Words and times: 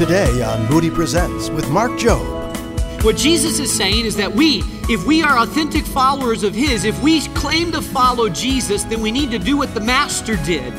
today 0.00 0.40
on 0.40 0.66
Moody 0.70 0.88
Presents 0.90 1.50
with 1.50 1.68
Mark 1.68 1.90
Jobe. 1.90 3.04
What 3.04 3.18
Jesus 3.18 3.58
is 3.58 3.70
saying 3.70 4.06
is 4.06 4.16
that 4.16 4.32
we, 4.32 4.62
if 4.88 5.06
we 5.06 5.22
are 5.22 5.40
authentic 5.40 5.84
followers 5.84 6.42
of 6.42 6.54
His, 6.54 6.86
if 6.86 6.98
we 7.02 7.20
claim 7.34 7.70
to 7.72 7.82
follow 7.82 8.30
Jesus, 8.30 8.84
then 8.84 9.02
we 9.02 9.10
need 9.10 9.30
to 9.30 9.38
do 9.38 9.58
what 9.58 9.74
the 9.74 9.80
Master 9.80 10.36
did. 10.36 10.72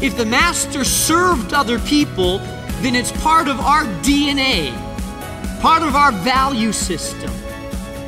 If 0.00 0.16
the 0.16 0.24
Master 0.24 0.84
served 0.84 1.52
other 1.52 1.80
people, 1.80 2.38
then 2.78 2.94
it's 2.94 3.10
part 3.10 3.48
of 3.48 3.58
our 3.58 3.82
DNA, 4.04 4.70
part 5.60 5.82
of 5.82 5.96
our 5.96 6.12
value 6.12 6.70
system. 6.70 7.32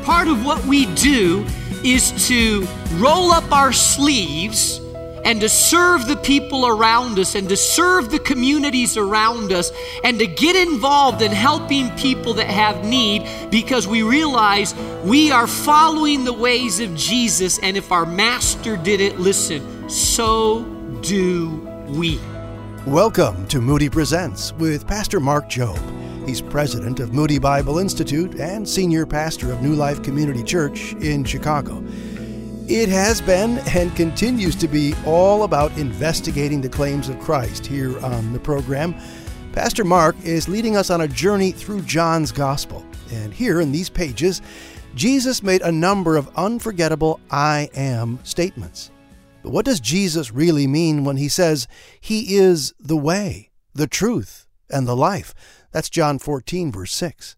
Part 0.04 0.28
of 0.28 0.46
what 0.46 0.64
we 0.64 0.86
do 0.94 1.44
is 1.82 2.12
to 2.28 2.68
roll 2.98 3.32
up 3.32 3.50
our 3.50 3.72
sleeves 3.72 4.80
and 5.24 5.40
to 5.40 5.48
serve 5.48 6.06
the 6.06 6.16
people 6.16 6.66
around 6.66 7.18
us 7.18 7.34
and 7.34 7.48
to 7.48 7.56
serve 7.56 8.10
the 8.10 8.18
communities 8.18 8.96
around 8.96 9.52
us 9.52 9.70
and 10.04 10.18
to 10.18 10.26
get 10.26 10.56
involved 10.56 11.22
in 11.22 11.32
helping 11.32 11.90
people 11.96 12.34
that 12.34 12.48
have 12.48 12.84
need 12.84 13.28
because 13.50 13.86
we 13.86 14.02
realize 14.02 14.74
we 15.04 15.30
are 15.30 15.46
following 15.46 16.24
the 16.24 16.32
ways 16.32 16.80
of 16.80 16.94
Jesus. 16.94 17.58
And 17.60 17.76
if 17.76 17.92
our 17.92 18.06
master 18.06 18.76
did 18.76 19.00
it, 19.00 19.18
listen, 19.18 19.88
so 19.88 20.64
do 21.02 21.50
we. 21.88 22.18
Welcome 22.86 23.46
to 23.48 23.60
Moody 23.60 23.88
Presents 23.88 24.52
with 24.54 24.86
Pastor 24.86 25.20
Mark 25.20 25.48
Jobe. 25.48 26.02
He's 26.26 26.40
president 26.40 27.00
of 27.00 27.12
Moody 27.12 27.38
Bible 27.38 27.78
Institute 27.78 28.40
and 28.40 28.68
senior 28.68 29.06
pastor 29.06 29.52
of 29.52 29.60
New 29.62 29.74
Life 29.74 30.02
Community 30.02 30.42
Church 30.42 30.94
in 30.94 31.24
Chicago. 31.24 31.82
It 32.68 32.88
has 32.88 33.20
been 33.20 33.58
and 33.74 33.94
continues 33.96 34.54
to 34.56 34.68
be 34.68 34.94
all 35.04 35.42
about 35.42 35.76
investigating 35.76 36.60
the 36.60 36.68
claims 36.68 37.08
of 37.08 37.18
Christ 37.18 37.66
here 37.66 37.98
on 38.04 38.32
the 38.32 38.38
program. 38.38 38.94
Pastor 39.52 39.82
Mark 39.84 40.14
is 40.22 40.48
leading 40.48 40.76
us 40.76 40.88
on 40.88 41.00
a 41.00 41.08
journey 41.08 41.50
through 41.50 41.82
John's 41.82 42.30
Gospel. 42.30 42.86
And 43.10 43.34
here 43.34 43.60
in 43.60 43.72
these 43.72 43.90
pages, 43.90 44.40
Jesus 44.94 45.42
made 45.42 45.60
a 45.62 45.72
number 45.72 46.16
of 46.16 46.30
unforgettable 46.36 47.20
I 47.30 47.68
am 47.74 48.20
statements. 48.22 48.92
But 49.42 49.50
what 49.50 49.64
does 49.64 49.80
Jesus 49.80 50.32
really 50.32 50.68
mean 50.68 51.04
when 51.04 51.16
he 51.16 51.28
says 51.28 51.66
he 52.00 52.36
is 52.36 52.72
the 52.78 52.96
way, 52.96 53.50
the 53.74 53.88
truth, 53.88 54.46
and 54.70 54.86
the 54.86 54.96
life? 54.96 55.34
That's 55.72 55.90
John 55.90 56.20
14, 56.20 56.70
verse 56.70 56.94
6. 56.94 57.34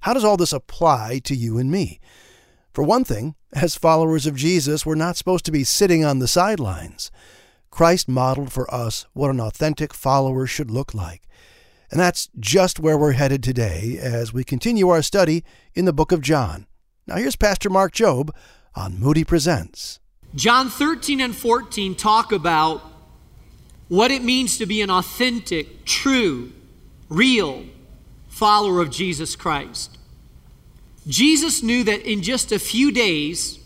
How 0.00 0.14
does 0.14 0.24
all 0.24 0.36
this 0.36 0.52
apply 0.52 1.20
to 1.24 1.34
you 1.34 1.58
and 1.58 1.68
me? 1.68 1.98
For 2.78 2.84
one 2.84 3.02
thing, 3.02 3.34
as 3.52 3.74
followers 3.74 4.24
of 4.24 4.36
Jesus, 4.36 4.86
we're 4.86 4.94
not 4.94 5.16
supposed 5.16 5.44
to 5.46 5.50
be 5.50 5.64
sitting 5.64 6.04
on 6.04 6.20
the 6.20 6.28
sidelines. 6.28 7.10
Christ 7.72 8.08
modeled 8.08 8.52
for 8.52 8.72
us 8.72 9.04
what 9.14 9.30
an 9.30 9.40
authentic 9.40 9.92
follower 9.92 10.46
should 10.46 10.70
look 10.70 10.94
like. 10.94 11.22
And 11.90 11.98
that's 11.98 12.28
just 12.38 12.78
where 12.78 12.96
we're 12.96 13.14
headed 13.14 13.42
today 13.42 13.98
as 14.00 14.32
we 14.32 14.44
continue 14.44 14.90
our 14.90 15.02
study 15.02 15.42
in 15.74 15.86
the 15.86 15.92
book 15.92 16.12
of 16.12 16.20
John. 16.20 16.68
Now, 17.04 17.16
here's 17.16 17.34
Pastor 17.34 17.68
Mark 17.68 17.92
Jobe 17.92 18.30
on 18.76 19.00
Moody 19.00 19.24
Presents. 19.24 19.98
John 20.36 20.70
13 20.70 21.20
and 21.20 21.34
14 21.34 21.96
talk 21.96 22.30
about 22.30 22.80
what 23.88 24.12
it 24.12 24.22
means 24.22 24.56
to 24.58 24.66
be 24.66 24.82
an 24.82 24.90
authentic, 24.90 25.84
true, 25.84 26.52
real 27.08 27.64
follower 28.28 28.80
of 28.80 28.92
Jesus 28.92 29.34
Christ. 29.34 29.97
Jesus 31.08 31.62
knew 31.62 31.84
that 31.84 32.02
in 32.02 32.22
just 32.22 32.52
a 32.52 32.58
few 32.58 32.92
days 32.92 33.58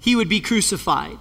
he 0.00 0.16
would 0.16 0.28
be 0.28 0.40
crucified. 0.40 1.18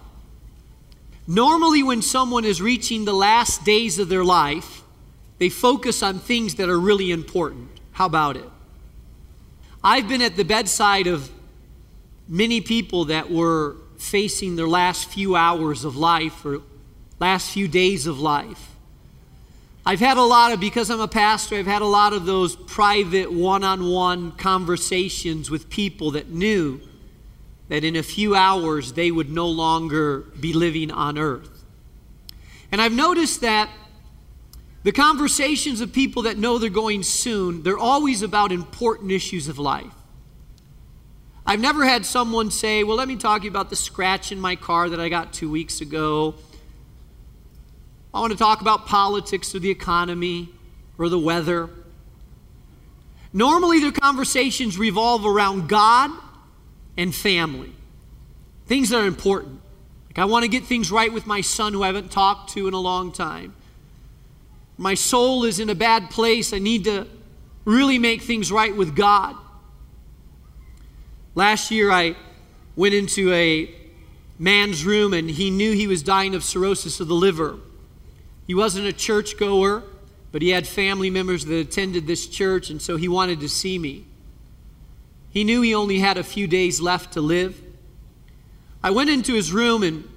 Normally, 1.27 1.83
when 1.83 2.01
someone 2.01 2.45
is 2.45 2.61
reaching 2.61 3.05
the 3.05 3.13
last 3.13 3.63
days 3.63 3.99
of 3.99 4.09
their 4.09 4.23
life, 4.23 4.81
they 5.39 5.49
focus 5.49 6.01
on 6.01 6.19
things 6.19 6.55
that 6.55 6.69
are 6.69 6.79
really 6.79 7.11
important. 7.11 7.69
How 7.91 8.05
about 8.05 8.37
it? 8.37 8.49
I've 9.83 10.07
been 10.07 10.21
at 10.21 10.35
the 10.35 10.45
bedside 10.45 11.05
of 11.05 11.29
many 12.27 12.61
people 12.61 13.05
that 13.05 13.29
were 13.29 13.75
facing 13.97 14.55
their 14.55 14.67
last 14.67 15.09
few 15.09 15.35
hours 15.35 15.83
of 15.83 15.95
life 15.95 16.45
or 16.45 16.61
last 17.19 17.51
few 17.51 17.67
days 17.67 18.07
of 18.07 18.19
life. 18.19 18.76
I've 19.87 20.01
had 20.01 20.17
a 20.17 20.21
lot 20.21 20.51
of, 20.51 20.59
because 20.59 20.89
I'm 20.89 20.99
a 20.99 21.07
pastor, 21.07 21.55
I've 21.55 21.65
had 21.65 21.81
a 21.81 21.85
lot 21.85 22.11
of 22.11 22.25
those 22.25 22.57
private 22.57 23.31
one 23.31 23.63
on 23.63 23.87
one 23.87 24.33
conversations 24.33 25.49
with 25.49 25.69
people 25.69 26.11
that 26.11 26.27
knew 26.27 26.81
that 27.69 27.85
in 27.85 27.95
a 27.95 28.03
few 28.03 28.35
hours 28.35 28.91
they 28.91 29.11
would 29.11 29.29
no 29.29 29.47
longer 29.47 30.25
be 30.41 30.51
living 30.51 30.91
on 30.91 31.17
earth. 31.17 31.63
And 32.69 32.81
I've 32.81 32.91
noticed 32.91 33.39
that 33.39 33.69
the 34.83 34.91
conversations 34.91 35.79
of 35.79 35.93
people 35.93 36.23
that 36.23 36.37
know 36.37 36.57
they're 36.57 36.69
going 36.69 37.01
soon, 37.01 37.63
they're 37.63 37.77
always 37.77 38.21
about 38.21 38.51
important 38.51 39.13
issues 39.13 39.47
of 39.47 39.57
life. 39.57 39.93
I've 41.45 41.61
never 41.61 41.85
had 41.85 42.05
someone 42.05 42.51
say, 42.51 42.83
Well, 42.83 42.97
let 42.97 43.07
me 43.07 43.15
talk 43.15 43.39
to 43.39 43.45
you 43.45 43.51
about 43.51 43.69
the 43.69 43.77
scratch 43.77 44.33
in 44.33 44.41
my 44.41 44.57
car 44.57 44.89
that 44.89 44.99
I 44.99 45.07
got 45.07 45.31
two 45.31 45.49
weeks 45.49 45.79
ago 45.79 46.35
I 48.13 48.19
want 48.19 48.31
to 48.31 48.37
talk 48.37 48.61
about 48.61 48.85
politics 48.85 49.53
or 49.53 49.59
the 49.59 49.69
economy 49.69 50.49
or 50.97 51.09
the 51.09 51.19
weather. 51.19 51.69
Normally, 53.33 53.79
their 53.79 53.91
conversations 53.91 54.77
revolve 54.77 55.25
around 55.25 55.67
God 55.69 56.11
and 56.95 57.13
family, 57.13 57.71
things 58.65 58.89
that 58.89 59.01
are 59.01 59.05
important. 59.05 59.61
Like, 60.07 60.19
I 60.19 60.25
want 60.25 60.43
to 60.43 60.49
get 60.49 60.63
things 60.63 60.91
right 60.91 61.11
with 61.11 61.27
my 61.27 61.41
son 61.41 61.73
who 61.73 61.83
I 61.83 61.87
haven't 61.87 62.11
talked 62.11 62.51
to 62.53 62.67
in 62.67 62.73
a 62.73 62.79
long 62.79 63.11
time. 63.11 63.53
My 64.77 64.93
soul 64.93 65.43
is 65.43 65.59
in 65.59 65.69
a 65.69 65.75
bad 65.75 66.09
place. 66.09 66.53
I 66.53 66.59
need 66.59 66.85
to 66.85 67.07
really 67.65 67.99
make 67.99 68.21
things 68.21 68.51
right 68.51 68.75
with 68.75 68.95
God. 68.95 69.35
Last 71.35 71.69
year, 71.69 71.91
I 71.91 72.15
went 72.75 72.93
into 72.93 73.31
a 73.31 73.69
man's 74.39 74.85
room 74.85 75.13
and 75.13 75.29
he 75.29 75.49
knew 75.49 75.73
he 75.73 75.87
was 75.87 76.01
dying 76.01 76.33
of 76.33 76.43
cirrhosis 76.43 76.99
of 76.99 77.07
the 77.07 77.13
liver. 77.13 77.59
He 78.47 78.55
wasn't 78.55 78.87
a 78.87 78.93
churchgoer, 78.93 79.83
but 80.31 80.41
he 80.41 80.49
had 80.49 80.65
family 80.65 81.09
members 81.09 81.45
that 81.45 81.59
attended 81.59 82.07
this 82.07 82.27
church, 82.27 82.69
and 82.69 82.81
so 82.81 82.95
he 82.95 83.09
wanted 83.09 83.41
to 83.41 83.49
see 83.49 83.77
me. 83.77 84.05
He 85.29 85.43
knew 85.43 85.61
he 85.61 85.75
only 85.75 85.99
had 85.99 86.17
a 86.17 86.23
few 86.23 86.47
days 86.47 86.79
left 86.79 87.13
to 87.13 87.21
live. 87.21 87.61
I 88.81 88.91
went 88.91 89.09
into 89.09 89.33
his 89.33 89.51
room 89.51 89.83
and 89.83 90.07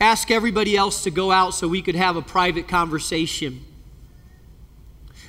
asked 0.00 0.30
everybody 0.30 0.76
else 0.76 1.02
to 1.04 1.10
go 1.10 1.30
out 1.30 1.54
so 1.54 1.66
we 1.66 1.80
could 1.80 1.96
have 1.96 2.16
a 2.16 2.22
private 2.22 2.68
conversation. 2.68 3.64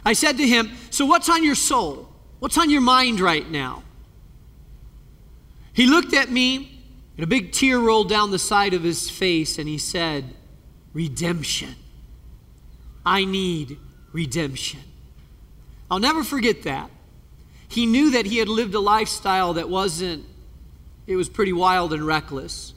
I 0.06 0.14
said 0.14 0.38
to 0.38 0.48
him, 0.48 0.72
So, 0.92 1.06
what's 1.06 1.30
on 1.30 1.44
your 1.44 1.56
soul? 1.56 2.10
What's 2.40 2.58
on 2.58 2.70
your 2.70 2.82
mind 2.82 3.20
right 3.20 3.50
now? 3.50 3.84
He 5.74 5.88
looked 5.88 6.14
at 6.14 6.30
me, 6.30 6.82
and 7.16 7.24
a 7.24 7.28
big 7.28 7.52
tear 7.54 7.80
rolled 7.80 8.10
down 8.10 8.32
the 8.32 8.40
side 8.40 8.74
of 8.74 8.84
his 8.84 9.10
face, 9.10 9.58
and 9.58 9.68
he 9.68 9.78
said, 9.78 10.34
Redemption. 10.94 11.76
I 13.06 13.26
need 13.26 13.78
redemption. 14.12 14.82
I'll 15.90 16.00
never 16.00 16.24
forget 16.24 16.64
that. 16.64 16.90
He 17.68 17.86
knew 17.86 18.12
that 18.12 18.26
he 18.26 18.38
had 18.38 18.48
lived 18.48 18.74
a 18.74 18.80
lifestyle 18.80 19.54
that 19.54 19.70
wasn't, 19.70 20.26
it 21.08 21.16
was 21.16 21.30
pretty 21.30 21.54
wild 21.54 21.94
and 21.94 22.06
reckless. 22.06 22.74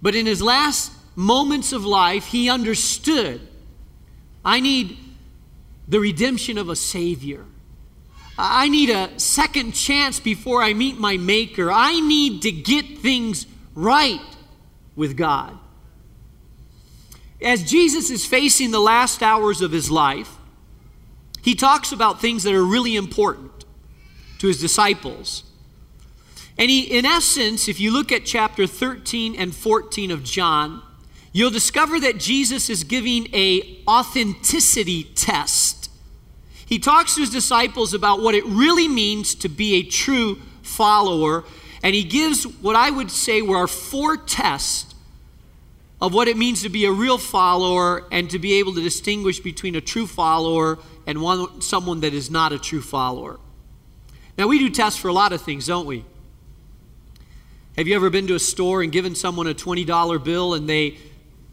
But 0.00 0.14
in 0.14 0.26
his 0.26 0.42
last 0.42 0.92
moments 1.14 1.72
of 1.72 1.84
life, 1.84 2.26
he 2.26 2.48
understood 2.50 3.40
I 4.44 4.60
need 4.60 4.96
the 5.88 5.98
redemption 5.98 6.56
of 6.56 6.68
a 6.68 6.76
Savior. 6.76 7.44
I 8.38 8.68
need 8.68 8.90
a 8.90 9.18
second 9.18 9.72
chance 9.72 10.20
before 10.20 10.62
I 10.62 10.72
meet 10.72 10.98
my 10.98 11.16
Maker. 11.16 11.72
I 11.72 11.98
need 11.98 12.42
to 12.42 12.52
get 12.52 12.98
things 12.98 13.46
right 13.74 14.20
with 14.94 15.16
God 15.16 15.58
as 17.40 17.62
Jesus 17.62 18.10
is 18.10 18.24
facing 18.24 18.70
the 18.70 18.80
last 18.80 19.22
hours 19.22 19.60
of 19.60 19.72
his 19.72 19.90
life, 19.90 20.36
he 21.42 21.54
talks 21.54 21.92
about 21.92 22.20
things 22.20 22.42
that 22.42 22.54
are 22.54 22.64
really 22.64 22.96
important 22.96 23.64
to 24.38 24.48
his 24.48 24.60
disciples. 24.60 25.44
And 26.58 26.70
he, 26.70 26.80
in 26.80 27.04
essence, 27.04 27.68
if 27.68 27.78
you 27.78 27.92
look 27.92 28.10
at 28.10 28.24
chapter 28.24 28.66
13 28.66 29.36
and 29.36 29.54
14 29.54 30.10
of 30.10 30.24
John, 30.24 30.82
you'll 31.32 31.50
discover 31.50 32.00
that 32.00 32.18
Jesus 32.18 32.70
is 32.70 32.82
giving 32.82 33.28
a 33.34 33.82
authenticity 33.86 35.04
test. 35.04 35.90
He 36.64 36.78
talks 36.78 37.14
to 37.14 37.20
his 37.20 37.30
disciples 37.30 37.92
about 37.94 38.22
what 38.22 38.34
it 38.34 38.44
really 38.46 38.88
means 38.88 39.34
to 39.36 39.48
be 39.48 39.74
a 39.74 39.82
true 39.82 40.40
follower, 40.62 41.44
and 41.82 41.94
he 41.94 42.02
gives 42.02 42.44
what 42.44 42.74
I 42.74 42.90
would 42.90 43.10
say 43.10 43.42
were 43.42 43.66
four 43.66 44.16
tests 44.16 44.85
of 46.00 46.12
what 46.12 46.28
it 46.28 46.36
means 46.36 46.62
to 46.62 46.68
be 46.68 46.84
a 46.84 46.92
real 46.92 47.18
follower 47.18 48.04
and 48.12 48.28
to 48.30 48.38
be 48.38 48.54
able 48.54 48.74
to 48.74 48.82
distinguish 48.82 49.40
between 49.40 49.74
a 49.74 49.80
true 49.80 50.06
follower 50.06 50.78
and 51.06 51.22
one, 51.22 51.60
someone 51.60 52.00
that 52.00 52.12
is 52.12 52.30
not 52.30 52.52
a 52.52 52.58
true 52.58 52.82
follower. 52.82 53.38
Now, 54.36 54.46
we 54.46 54.58
do 54.58 54.68
tests 54.68 54.98
for 54.98 55.08
a 55.08 55.12
lot 55.12 55.32
of 55.32 55.40
things, 55.40 55.66
don't 55.66 55.86
we? 55.86 56.04
Have 57.76 57.86
you 57.86 57.96
ever 57.96 58.10
been 58.10 58.26
to 58.26 58.34
a 58.34 58.38
store 58.38 58.82
and 58.82 58.92
given 58.92 59.14
someone 59.14 59.46
a 59.46 59.54
$20 59.54 60.22
bill 60.22 60.54
and 60.54 60.68
they 60.68 60.98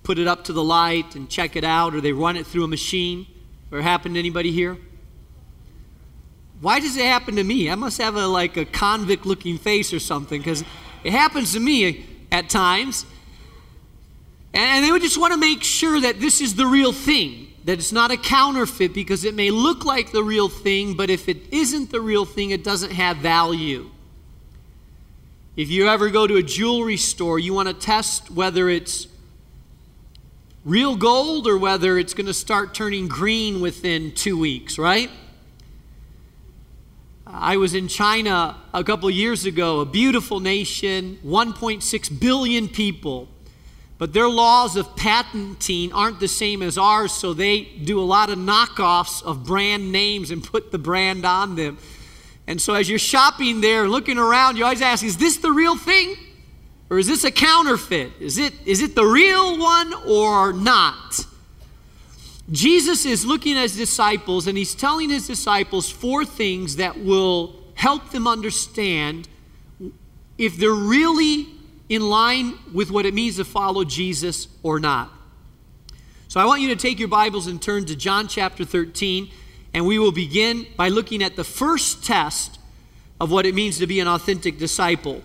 put 0.04 0.20
it 0.20 0.28
up 0.28 0.44
to 0.46 0.54
the 0.54 0.64
light 0.64 1.16
and 1.16 1.30
check 1.30 1.56
it 1.56 1.64
out 1.64 1.96
or 1.96 2.02
they 2.02 2.12
run 2.12 2.36
it 2.36 2.46
through 2.46 2.66
a 2.66 2.68
machine? 2.68 3.28
Or 3.72 3.82
happened 3.82 4.16
to 4.16 4.20
anybody 4.20 4.52
here? 4.52 4.78
why 6.64 6.80
does 6.80 6.96
it 6.96 7.04
happen 7.04 7.36
to 7.36 7.44
me? 7.44 7.70
I 7.70 7.76
must 7.76 8.02
have 8.02 8.16
a 8.16 8.26
like 8.26 8.56
a 8.56 8.64
convict 8.64 9.26
looking 9.26 9.58
face 9.58 9.94
or 9.94 10.00
something 10.00 10.40
because 10.40 10.64
it 11.04 11.12
happens 11.12 11.52
to 11.54 11.60
me 11.60 12.06
at 12.32 12.50
times. 12.50 13.06
And 14.54 14.86
they 14.86 14.92
would 14.92 15.02
just 15.02 15.18
want 15.18 15.34
to 15.34 15.40
make 15.40 15.64
sure 15.64 16.00
that 16.02 16.20
this 16.20 16.40
is 16.40 16.56
the 16.56 16.68
real 16.68 16.92
thing, 16.92 17.48
that 17.66 17.74
it's 17.74 17.92
not 17.92 18.12
a 18.12 18.18
counterfeit 18.18 18.94
because 18.94 19.26
it 19.26 19.34
may 19.34 19.50
look 19.50 19.84
like 19.84 20.12
the 20.12 20.24
real 20.24 20.48
thing, 20.48 20.96
but 20.96 21.10
if 21.10 21.28
it 21.28 21.52
isn't 21.52 21.92
the 21.92 22.02
real 22.02 22.26
thing, 22.26 22.52
it 22.52 22.64
doesn't 22.64 22.92
have 22.92 23.18
value. 23.18 23.90
If 25.56 25.70
you 25.70 25.88
ever 25.88 26.10
go 26.10 26.28
to 26.28 26.36
a 26.38 26.44
jewelry 26.44 26.98
store, 26.98 27.40
you 27.40 27.54
want 27.54 27.68
to 27.68 27.74
test 27.74 28.32
whether 28.32 28.70
it's 28.70 29.08
real 30.66 30.96
gold 30.96 31.48
or 31.48 31.58
whether 31.58 31.98
it's 31.98 32.14
going 32.14 32.28
to 32.28 32.34
start 32.34 32.74
turning 32.74 33.08
green 33.08 33.60
within 33.60 34.14
two 34.14 34.38
weeks, 34.38 34.78
right? 34.78 35.10
I 37.26 37.58
was 37.58 37.74
in 37.74 37.88
China 37.88 38.58
a 38.74 38.84
couple 38.84 39.10
years 39.10 39.46
ago, 39.46 39.80
a 39.80 39.86
beautiful 39.86 40.40
nation, 40.40 41.18
1.6 41.26 42.20
billion 42.20 42.68
people. 42.68 43.28
But 44.04 44.12
their 44.12 44.28
laws 44.28 44.76
of 44.76 44.98
patenting 44.98 45.94
aren't 45.94 46.20
the 46.20 46.28
same 46.28 46.62
as 46.62 46.78
ours, 46.78 47.14
so 47.14 47.34
they 47.34 47.62
do 47.62 48.02
a 48.02 48.04
lot 48.04 48.30
of 48.30 48.38
knockoffs 48.38 49.24
of 49.24 49.46
brand 49.46 49.94
names 49.94 50.30
and 50.30 50.44
put 50.44 50.74
the 50.74 50.78
brand 50.78 51.26
on 51.26 51.56
them. 51.56 51.78
And 52.46 52.62
so 52.62 52.74
as 52.74 52.90
you're 52.90 53.00
shopping 53.00 53.62
there, 53.62 53.88
looking 53.88 54.18
around, 54.18 54.58
you 54.58 54.66
always 54.66 54.82
ask, 54.82 55.06
is 55.06 55.16
this 55.16 55.38
the 55.38 55.54
real 55.54 55.78
thing? 55.78 56.18
Or 56.90 57.00
is 57.00 57.08
this 57.08 57.24
a 57.24 57.32
counterfeit? 57.32 58.12
Is 58.20 58.38
it, 58.38 58.54
is 58.66 58.82
it 58.82 58.94
the 58.94 59.06
real 59.06 59.58
one 59.58 59.94
or 60.06 60.52
not? 60.52 61.26
Jesus 62.52 63.06
is 63.06 63.26
looking 63.26 63.56
at 63.56 63.62
his 63.62 63.78
disciples 63.78 64.48
and 64.48 64.58
he's 64.58 64.76
telling 64.76 65.12
his 65.12 65.28
disciples 65.28 65.90
four 65.90 66.26
things 66.26 66.76
that 66.76 67.00
will 67.00 67.56
help 67.76 68.10
them 68.10 68.28
understand 68.28 69.30
if 70.38 70.58
they're 70.58 70.74
really 70.74 71.48
in 71.90 72.02
line 72.02 72.58
with 72.74 72.92
what 72.92 73.06
it 73.06 73.14
means 73.14 73.38
to 73.38 73.46
follow 73.46 73.84
Jesus 73.84 74.48
or 74.64 74.80
not. 74.80 75.12
So 76.28 76.40
I 76.40 76.46
want 76.46 76.62
you 76.62 76.70
to 76.70 76.76
take 76.76 77.00
your 77.00 77.10
Bibles 77.10 77.48
and 77.48 77.62
turn 77.62 77.86
to 77.86 77.96
John 77.96 78.28
chapter 78.28 78.66
13, 78.66 79.30
and 79.74 79.86
we 79.86 80.00
will 80.00 80.12
begin 80.12 80.66
by 80.76 80.90
looking 80.90 81.22
at 81.22 81.36
the 81.36 81.44
first 81.44 82.04
test 82.04 82.60
of 83.22 83.32
what 83.32 83.46
it 83.46 83.54
means 83.54 83.78
to 83.80 83.88
be 83.88 84.00
an 84.00 84.08
authentic 84.08 84.58
disciple. 84.58 85.22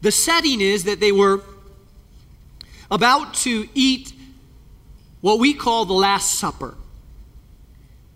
The 0.00 0.10
setting 0.10 0.60
is 0.60 0.84
that 0.84 1.00
they 1.00 1.12
were 1.12 1.42
about 2.90 3.34
to 3.34 3.68
eat 3.74 4.12
what 5.20 5.38
we 5.38 5.54
call 5.54 5.84
the 5.84 5.92
Last 5.92 6.38
Supper. 6.38 6.74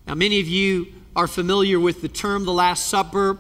Now, 0.07 0.15
many 0.15 0.41
of 0.41 0.49
you 0.49 0.87
are 1.15 1.27
familiar 1.27 1.81
with 1.81 2.03
the 2.03 2.09
term 2.09 2.45
the 2.45 2.53
Last 2.53 2.87
Supper. 2.89 3.39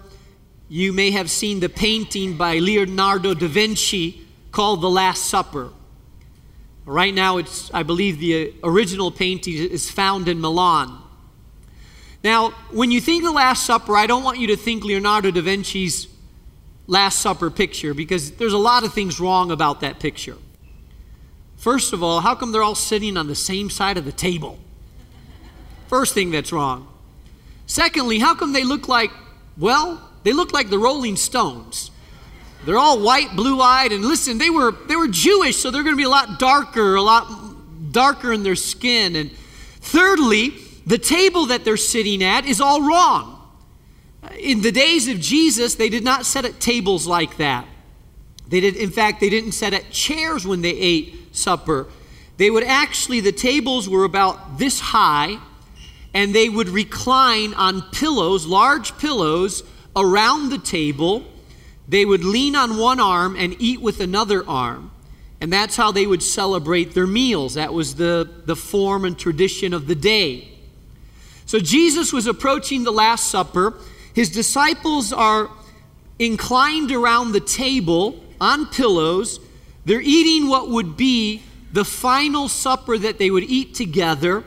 You 0.69 0.93
may 0.93 1.13
have 1.13 1.31
seen 1.31 1.61
the 1.61 1.69
painting 1.69 2.37
by 2.37 2.59
Leonardo 2.59 3.35
da 3.35 3.47
Vinci 3.47 4.27
called 4.51 4.81
The 4.81 4.91
Last 4.91 5.27
Supper. 5.27 5.71
Right 6.85 7.15
now, 7.15 7.39
it's, 7.39 7.73
I 7.75 7.83
believe 7.83 8.19
the 8.19 8.49
uh, 8.49 8.53
original 8.69 9.11
painting 9.11 9.55
is 9.55 9.91
found 9.91 10.29
in 10.29 10.41
Milan. 10.41 10.99
Now, 12.25 12.51
when 12.71 12.91
you 12.91 13.01
think 13.01 13.23
the 13.23 13.33
Last 13.33 13.65
Supper, 13.65 13.97
I 13.97 14.07
don't 14.07 14.25
want 14.25 14.39
you 14.39 14.49
to 14.49 14.57
think 14.57 14.85
Leonardo 14.85 15.31
da 15.31 15.41
Vinci's 15.41 16.09
Last 16.87 17.21
Supper 17.21 17.51
picture 17.51 17.95
because 17.95 18.33
there's 18.33 18.53
a 18.53 18.59
lot 18.59 18.85
of 18.85 18.93
things 18.93 19.21
wrong 19.21 19.51
about 19.51 19.81
that 19.81 19.99
picture. 19.99 20.37
First 21.57 21.93
of 21.93 22.03
all, 22.03 22.21
how 22.21 22.35
come 22.35 22.53
they're 22.53 22.63
all 22.63 22.75
sitting 22.75 23.17
on 23.17 23.27
the 23.27 23.35
same 23.35 23.71
side 23.71 23.97
of 23.97 24.05
the 24.05 24.13
table? 24.13 24.59
First 25.89 26.15
thing 26.15 26.31
that's 26.31 26.53
wrong. 26.53 26.89
Secondly, 27.67 28.19
how 28.19 28.35
come 28.35 28.53
they 28.53 28.65
look 28.65 28.89
like, 28.89 29.11
well, 29.57 30.06
they 30.27 30.33
look 30.33 30.53
like 30.53 30.69
the 30.69 30.79
Rolling 30.79 31.17
Stones? 31.17 31.91
They're 32.65 32.79
all 32.79 33.01
white, 33.01 33.37
blue-eyed, 33.37 33.93
and 33.93 34.05
listen, 34.05 34.39
they 34.39 34.51
were 34.51 34.73
they 34.89 34.97
were 34.97 35.07
Jewish, 35.07 35.57
so 35.57 35.71
they're 35.71 35.85
going 35.85 35.95
to 35.95 35.97
be 35.97 36.03
a 36.03 36.09
lot 36.09 36.41
darker, 36.41 36.97
a 36.97 37.03
lot 37.03 37.93
darker 37.93 38.33
in 38.33 38.43
their 38.43 38.57
skin. 38.57 39.15
And 39.15 39.31
thirdly, 39.81 40.55
the 40.85 40.99
table 40.99 41.47
that 41.47 41.65
they're 41.65 41.77
sitting 41.77 42.25
at 42.25 42.45
is 42.45 42.61
all 42.61 42.83
wrong. 42.83 43.35
In 44.39 44.63
the 44.63 44.73
days 44.73 45.07
of 45.07 45.21
Jesus, 45.21 45.77
they 45.77 45.89
did 45.89 46.03
not 46.03 46.27
sit 46.27 46.45
at 46.45 46.59
tables 46.59 47.07
like 47.07 47.37
that. 47.37 47.67
They 48.49 48.61
did, 48.61 48.77
in 48.77 48.91
fact, 48.91 49.21
they 49.21 49.31
didn't 49.31 49.53
sit 49.53 49.73
at 49.73 49.91
chairs 49.91 50.47
when 50.47 50.63
they 50.63 50.71
ate 50.71 51.37
supper. 51.37 51.87
They 52.37 52.51
would 52.51 52.65
actually, 52.65 53.21
the 53.21 53.33
tables 53.33 53.89
were 53.89 54.05
about 54.05 54.59
this 54.59 54.81
high, 54.81 55.39
and 56.13 56.35
they 56.35 56.49
would 56.49 56.69
recline 56.69 57.55
on 57.55 57.83
pillows, 57.93 58.47
large 58.47 58.99
pillows, 58.99 59.63
around 59.97 60.51
the 60.51 60.59
table. 60.59 61.25
They 61.89 62.05
would 62.05 62.25
lean 62.25 62.55
on 62.55 62.77
one 62.77 63.01
arm 63.01 63.37
and 63.37 63.57
eat 63.59 63.81
with 63.81 64.01
another 64.01 64.47
arm. 64.47 64.91
And 65.41 65.53
that's 65.53 65.77
how 65.77 65.93
they 65.93 66.07
would 66.07 66.23
celebrate 66.23 66.95
their 66.95 67.07
meals. 67.07 67.55
That 67.55 67.73
was 67.73 67.97
the, 67.97 68.29
the 68.45 68.57
form 68.57 69.05
and 69.05 69.19
tradition 69.19 69.73
of 69.75 69.87
the 69.87 69.95
day. 69.95 70.49
So 71.45 71.61
Jesus 71.61 72.13
was 72.13 72.27
approaching 72.27 72.85
the 72.85 72.93
Last 72.93 73.29
Supper. 73.29 73.75
His 74.15 74.31
disciples 74.31 75.13
are 75.13 75.51
inclined 76.19 76.91
around 76.91 77.33
the 77.33 77.41
table 77.41 78.23
on 78.41 78.67
pillows. 78.67 79.39
They're 79.85 80.01
eating 80.01 80.49
what 80.49 80.71
would 80.71 80.97
be 80.97 81.43
the 81.73 81.85
final 81.85 82.49
supper 82.49 82.97
that 82.99 83.19
they 83.19 83.31
would 83.31 83.45
eat 83.45 83.75
together. 83.75 84.45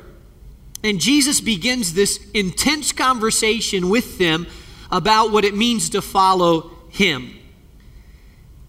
And 0.84 1.00
Jesus 1.00 1.40
begins 1.40 1.94
this 1.94 2.20
intense 2.34 2.92
conversation 2.92 3.90
with 3.90 4.18
them 4.18 4.48
about 4.92 5.32
what 5.32 5.46
it 5.46 5.56
means 5.56 5.90
to 5.90 6.02
follow 6.02 6.72
him. 6.90 7.38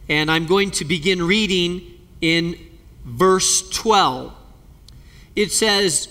And 0.09 0.31
I'm 0.31 0.47
going 0.47 0.71
to 0.73 0.85
begin 0.85 1.23
reading 1.23 1.83
in 2.21 2.59
verse 3.05 3.69
12. 3.71 4.33
It 5.37 5.53
says, 5.53 6.09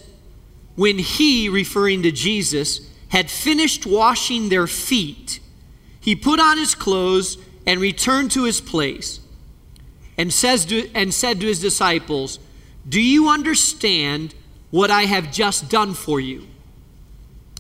When 0.76 0.98
he, 1.00 1.50
referring 1.50 2.04
to 2.04 2.12
Jesus, 2.12 2.90
had 3.10 3.30
finished 3.30 3.86
washing 3.86 4.50
their 4.50 4.68
feet, 4.68 5.40
he 6.00 6.16
put 6.16 6.40
on 6.40 6.58
his 6.58 6.76
clothes 6.76 7.38
and 7.66 7.80
returned 7.80 8.32
to 8.32 8.46
his 8.46 8.62
place 8.62 9.20
and, 10.18 10.34
says 10.34 10.66
to, 10.66 10.90
and 10.96 11.14
said 11.14 11.40
to 11.42 11.48
his 11.48 11.60
disciples, 11.60 12.40
Do 12.88 13.02
you 13.02 13.30
understand 13.30 14.34
what 14.72 14.92
I 14.92 15.04
have 15.04 15.32
just 15.32 15.70
done 15.70 15.94
for 15.94 16.20
you? 16.20 16.48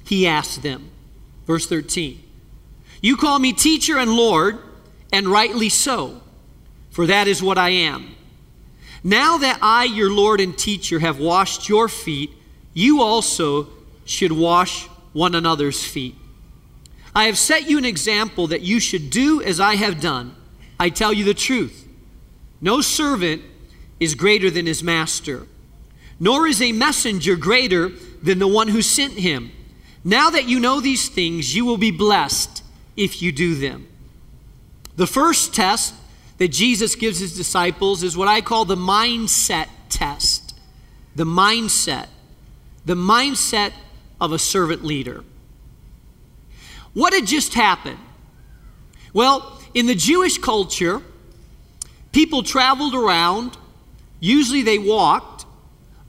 He 0.05 0.25
asked 0.25 0.63
them. 0.63 0.89
Verse 1.45 1.67
13 1.67 2.23
You 3.01 3.15
call 3.15 3.39
me 3.39 3.53
teacher 3.53 3.97
and 3.97 4.11
Lord, 4.11 4.59
and 5.11 5.27
rightly 5.27 5.69
so, 5.69 6.21
for 6.91 7.05
that 7.07 7.27
is 7.27 7.41
what 7.41 7.57
I 7.57 7.69
am. 7.69 8.15
Now 9.03 9.37
that 9.37 9.59
I, 9.61 9.85
your 9.85 10.11
Lord 10.11 10.41
and 10.41 10.57
teacher, 10.57 10.99
have 10.99 11.19
washed 11.19 11.69
your 11.69 11.87
feet, 11.87 12.31
you 12.73 13.01
also 13.01 13.67
should 14.05 14.31
wash 14.31 14.87
one 15.13 15.35
another's 15.35 15.83
feet. 15.83 16.15
I 17.15 17.25
have 17.25 17.37
set 17.37 17.69
you 17.69 17.77
an 17.77 17.85
example 17.85 18.47
that 18.47 18.61
you 18.61 18.79
should 18.79 19.09
do 19.09 19.41
as 19.41 19.59
I 19.59 19.75
have 19.75 20.01
done. 20.01 20.35
I 20.79 20.89
tell 20.89 21.13
you 21.13 21.23
the 21.23 21.33
truth. 21.33 21.87
No 22.61 22.81
servant 22.81 23.41
is 23.99 24.15
greater 24.15 24.49
than 24.49 24.65
his 24.65 24.83
master, 24.83 25.47
nor 26.19 26.45
is 26.45 26.61
a 26.61 26.71
messenger 26.71 27.35
greater 27.35 27.89
than 28.21 28.39
the 28.39 28.47
one 28.47 28.67
who 28.67 28.81
sent 28.81 29.13
him. 29.13 29.51
Now 30.03 30.29
that 30.29 30.47
you 30.47 30.59
know 30.59 30.81
these 30.81 31.09
things, 31.09 31.55
you 31.55 31.65
will 31.65 31.77
be 31.77 31.91
blessed 31.91 32.58
if 32.99 33.21
you 33.21 33.31
do 33.31 33.55
them. 33.55 33.87
The 34.97 35.07
first 35.07 35.55
test 35.55 35.95
that 36.37 36.49
Jesus 36.49 36.95
gives 36.95 37.19
his 37.19 37.35
disciples 37.35 38.03
is 38.03 38.17
what 38.17 38.27
I 38.27 38.41
call 38.41 38.65
the 38.65 38.75
mindset 38.75 39.67
test. 39.87 40.53
The 41.15 41.23
mindset. 41.23 42.07
The 42.85 42.95
mindset 42.95 43.71
of 44.19 44.33
a 44.33 44.39
servant 44.39 44.83
leader. 44.83 45.23
What 46.93 47.13
had 47.13 47.25
just 47.25 47.53
happened? 47.53 47.99
Well, 49.13 49.61
in 49.73 49.85
the 49.85 49.95
Jewish 49.95 50.37
culture, 50.37 51.01
people 52.11 52.43
traveled 52.43 52.95
around, 52.95 53.57
usually 54.19 54.61
they 54.61 54.77
walked 54.77 55.45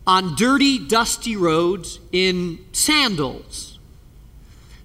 on 0.09 0.35
dirty, 0.35 0.79
dusty 0.79 1.37
roads 1.37 2.01
in 2.11 2.59
sandals. 2.73 3.70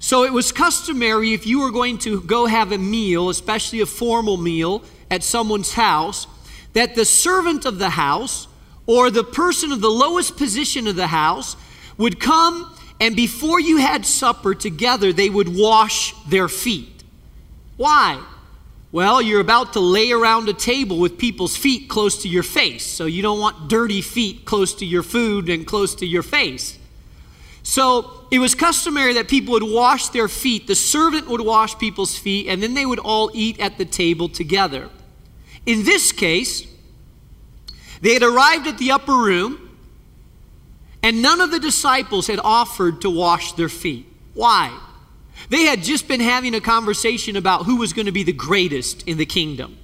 So 0.06 0.24
it 0.24 0.32
was 0.32 0.52
customary 0.52 1.34
if 1.34 1.48
you 1.48 1.62
were 1.62 1.72
going 1.72 1.98
to 1.98 2.22
go 2.22 2.46
have 2.46 2.72
a 2.72 2.78
meal, 2.78 3.30
especially 3.30 3.80
a 3.80 3.88
formal 3.88 4.38
meal, 4.38 4.84
at 5.10 5.24
someone's 5.24 5.74
house, 5.74 6.28
that 6.74 6.94
the 6.94 7.06
servant 7.06 7.66
of 7.66 7.80
the 7.80 7.90
house 7.90 8.48
or 8.86 9.10
the 9.10 9.24
person 9.24 9.72
of 9.72 9.82
the 9.82 9.90
lowest 9.90 10.38
position 10.38 10.86
of 10.86 10.96
the 10.96 11.08
house 11.08 11.56
would 11.98 12.20
come 12.20 12.72
and 13.00 13.16
before 13.16 13.60
you 13.60 13.78
had 13.78 14.06
supper 14.06 14.54
together, 14.54 15.12
they 15.12 15.32
would 15.32 15.58
wash 15.58 16.14
their 16.30 16.50
feet. 16.50 17.04
Why? 17.76 18.24
Well, 18.92 19.24
you're 19.24 19.42
about 19.42 19.74
to 19.74 19.80
lay 19.80 20.12
around 20.12 20.48
a 20.50 20.54
table 20.54 21.00
with 21.00 21.18
people's 21.18 21.58
feet 21.58 21.90
close 21.90 22.22
to 22.22 22.30
your 22.30 22.44
face, 22.44 22.86
so 22.86 23.08
you 23.08 23.24
don't 23.24 23.40
want 23.40 23.70
dirty 23.70 24.04
feet 24.04 24.46
close 24.46 24.76
to 24.76 24.86
your 24.86 25.02
food 25.02 25.50
and 25.50 25.66
close 25.66 25.96
to 25.96 26.06
your 26.06 26.22
face. 26.22 26.78
So 27.68 28.28
it 28.30 28.38
was 28.38 28.54
customary 28.54 29.14
that 29.14 29.28
people 29.28 29.54
would 29.54 29.64
wash 29.64 30.10
their 30.10 30.28
feet. 30.28 30.68
The 30.68 30.76
servant 30.76 31.28
would 31.28 31.42
wash 31.42 31.76
people's 31.80 32.16
feet, 32.16 32.48
and 32.48 32.62
then 32.62 32.76
they 32.76 32.86
would 32.86 33.00
all 33.00 33.32
eat 33.34 33.60
at 33.60 33.80
the 33.80 33.86
table 33.86 34.30
together. 34.30 34.88
In 35.66 35.84
this 35.84 36.12
case, 36.12 36.68
they 38.02 38.14
had 38.14 38.22
arrived 38.22 38.68
at 38.68 38.78
the 38.78 38.92
upper 38.92 39.16
room, 39.16 39.78
and 41.02 41.24
none 41.24 41.42
of 41.42 41.50
the 41.50 41.60
disciples 41.60 42.28
had 42.28 42.40
offered 42.44 43.02
to 43.02 43.10
wash 43.10 43.54
their 43.54 43.68
feet. 43.68 44.06
Why? 44.36 44.80
They 45.50 45.64
had 45.64 45.82
just 45.82 46.08
been 46.08 46.22
having 46.22 46.54
a 46.54 46.62
conversation 46.62 47.36
about 47.36 47.66
who 47.66 47.78
was 47.78 47.94
going 47.94 48.06
to 48.06 48.12
be 48.12 48.24
the 48.24 48.32
greatest 48.32 49.08
in 49.08 49.18
the 49.18 49.26
kingdom. 49.26 49.76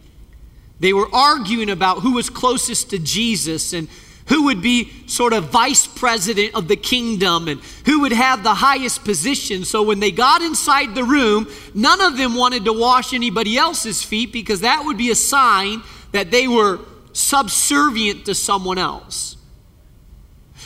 They 0.80 0.94
were 0.94 1.10
arguing 1.12 1.72
about 1.72 2.02
who 2.02 2.14
was 2.14 2.30
closest 2.30 2.92
to 2.92 3.00
Jesus 3.00 3.74
and 3.74 3.88
who 4.32 4.44
would 4.46 4.62
be 4.62 4.90
sort 5.08 5.34
of 5.34 5.50
vice 5.50 5.86
president 5.86 6.56
of 6.56 6.70
the 6.70 6.76
kingdom 6.78 7.50
and 7.50 7.60
who 7.86 8.00
would 8.00 8.14
have 8.14 8.44
the 8.44 8.54
highest 8.54 9.04
position. 9.04 9.66
So 9.66 9.84
when 9.84 10.00
they 10.00 10.10
got 10.10 10.42
inside 10.42 10.96
the 10.96 11.04
room, 11.04 11.50
none 11.74 12.00
of 12.00 12.16
them 12.16 12.36
wanted 12.36 12.64
to 12.64 12.72
wash 12.72 13.14
anybody 13.14 13.58
else's 13.58 14.02
feet 14.02 14.32
because 14.32 14.62
that 14.62 14.86
would 14.86 14.98
be 14.98 15.12
a 15.12 15.16
sign 15.16 15.84
that 16.14 16.32
they 16.32 16.48
were 16.48 16.80
subservient 17.12 18.26
to 18.26 18.34
someone 18.34 18.78
else. 18.78 19.36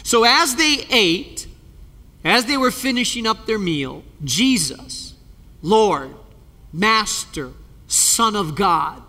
So 0.04 0.26
as 0.26 0.56
they 0.58 0.86
ate, 0.92 1.48
as 2.24 2.46
they 2.46 2.58
were 2.58 2.70
finishing 2.70 3.26
up 3.26 3.48
their 3.48 3.58
meal, 3.58 4.04
Jesus, 4.24 5.16
Lord, 5.64 6.14
Master, 6.72 7.52
Son 7.88 8.36
of 8.36 8.54
God, 8.54 9.02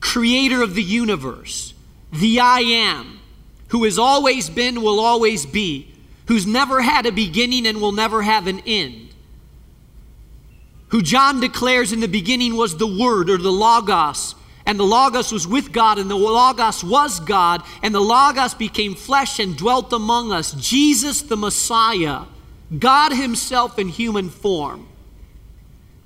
Creator 0.00 0.60
of 0.60 0.74
the 0.74 0.82
universe, 0.82 1.74
the 2.12 2.40
I 2.40 2.60
am, 2.60 3.20
who 3.68 3.84
has 3.84 3.98
always 3.98 4.50
been, 4.50 4.82
will 4.82 5.00
always 5.00 5.46
be, 5.46 5.92
who's 6.28 6.46
never 6.46 6.82
had 6.82 7.06
a 7.06 7.12
beginning 7.12 7.66
and 7.66 7.80
will 7.80 7.92
never 7.92 8.22
have 8.22 8.46
an 8.46 8.60
end, 8.66 9.08
who 10.88 11.02
John 11.02 11.40
declares 11.40 11.92
in 11.92 12.00
the 12.00 12.08
beginning 12.08 12.56
was 12.56 12.76
the 12.76 12.86
Word 12.86 13.30
or 13.30 13.38
the 13.38 13.50
Logos 13.50 14.34
and 14.66 14.78
the 14.78 14.84
Logos 14.84 15.32
was 15.32 15.46
with 15.46 15.72
God, 15.72 15.98
and 15.98 16.10
the 16.10 16.16
Logos 16.16 16.84
was 16.84 17.20
God, 17.20 17.62
and 17.82 17.94
the 17.94 18.00
Logos 18.00 18.54
became 18.54 18.94
flesh 18.94 19.38
and 19.38 19.56
dwelt 19.56 19.92
among 19.92 20.32
us. 20.32 20.52
Jesus 20.52 21.22
the 21.22 21.36
Messiah, 21.36 22.22
God 22.78 23.12
Himself 23.12 23.78
in 23.78 23.88
human 23.88 24.30
form, 24.30 24.86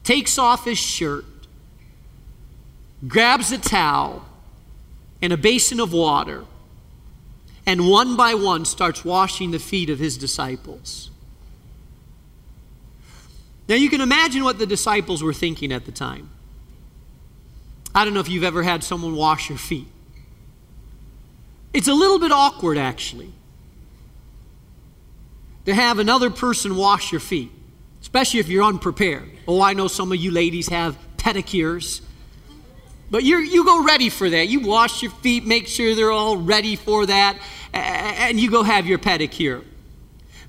takes 0.05 0.39
off 0.39 0.65
his 0.65 0.79
shirt, 0.79 1.25
grabs 3.07 3.53
a 3.53 3.59
towel 3.59 4.26
and 5.23 5.33
a 5.33 5.37
basin 5.37 5.81
of 5.81 5.93
water, 5.93 6.45
and 7.65 7.89
one 7.89 8.17
by 8.17 8.35
one 8.35 8.65
starts 8.65 9.05
washing 9.05 9.51
the 9.51 9.59
feet 9.59 9.91
of 9.91 9.99
his 9.99 10.17
disciples. 10.17 11.11
Now 13.69 13.75
you 13.75 13.91
can 13.91 14.01
imagine 14.01 14.45
what 14.45 14.59
the 14.59 14.67
disciples 14.67 15.23
were 15.23 15.33
thinking 15.33 15.73
at 15.73 15.87
the 15.87 15.93
time. 15.93 16.31
I 17.95 18.05
don't 18.05 18.15
know 18.15 18.21
if 18.21 18.29
you've 18.29 18.45
ever 18.45 18.63
had 18.63 18.85
someone 18.85 19.17
wash 19.17 19.49
your 19.49 19.59
feet. 19.59 19.89
It's 21.73 21.89
a 21.89 21.95
little 21.95 22.19
bit 22.19 22.31
awkward, 22.31 22.79
actually, 22.79 23.33
to 25.65 25.75
have 25.75 25.99
another 25.99 26.31
person 26.31 26.77
wash 26.77 27.11
your 27.11 27.21
feet, 27.21 27.51
especially 28.01 28.41
if 28.41 28.49
you're 28.49 28.65
unprepared. 28.65 29.31
Oh, 29.49 29.61
I 29.61 29.73
know 29.73 29.89
some 29.89 30.13
of 30.13 30.19
you 30.19 30.31
ladies 30.31 30.69
have 30.69 30.97
pedicures. 31.17 32.03
But 33.11 33.23
you 33.23 33.39
you 33.39 33.65
go 33.65 33.85
ready 33.85 34.09
for 34.09 34.29
that. 34.29 34.49
You 34.49 34.61
wash 34.61 35.03
your 35.03 35.13
feet, 35.13 35.47
make 35.47 35.69
sure 35.69 35.95
they're 35.95 36.11
all 36.11 36.37
ready 36.37 36.77
for 36.77 37.07
that, 37.07 37.39
and 37.73 38.41
you 38.41 38.51
go 38.51 38.63
have 38.63 38.87
your 38.87 38.99
pedicure. 38.99 39.65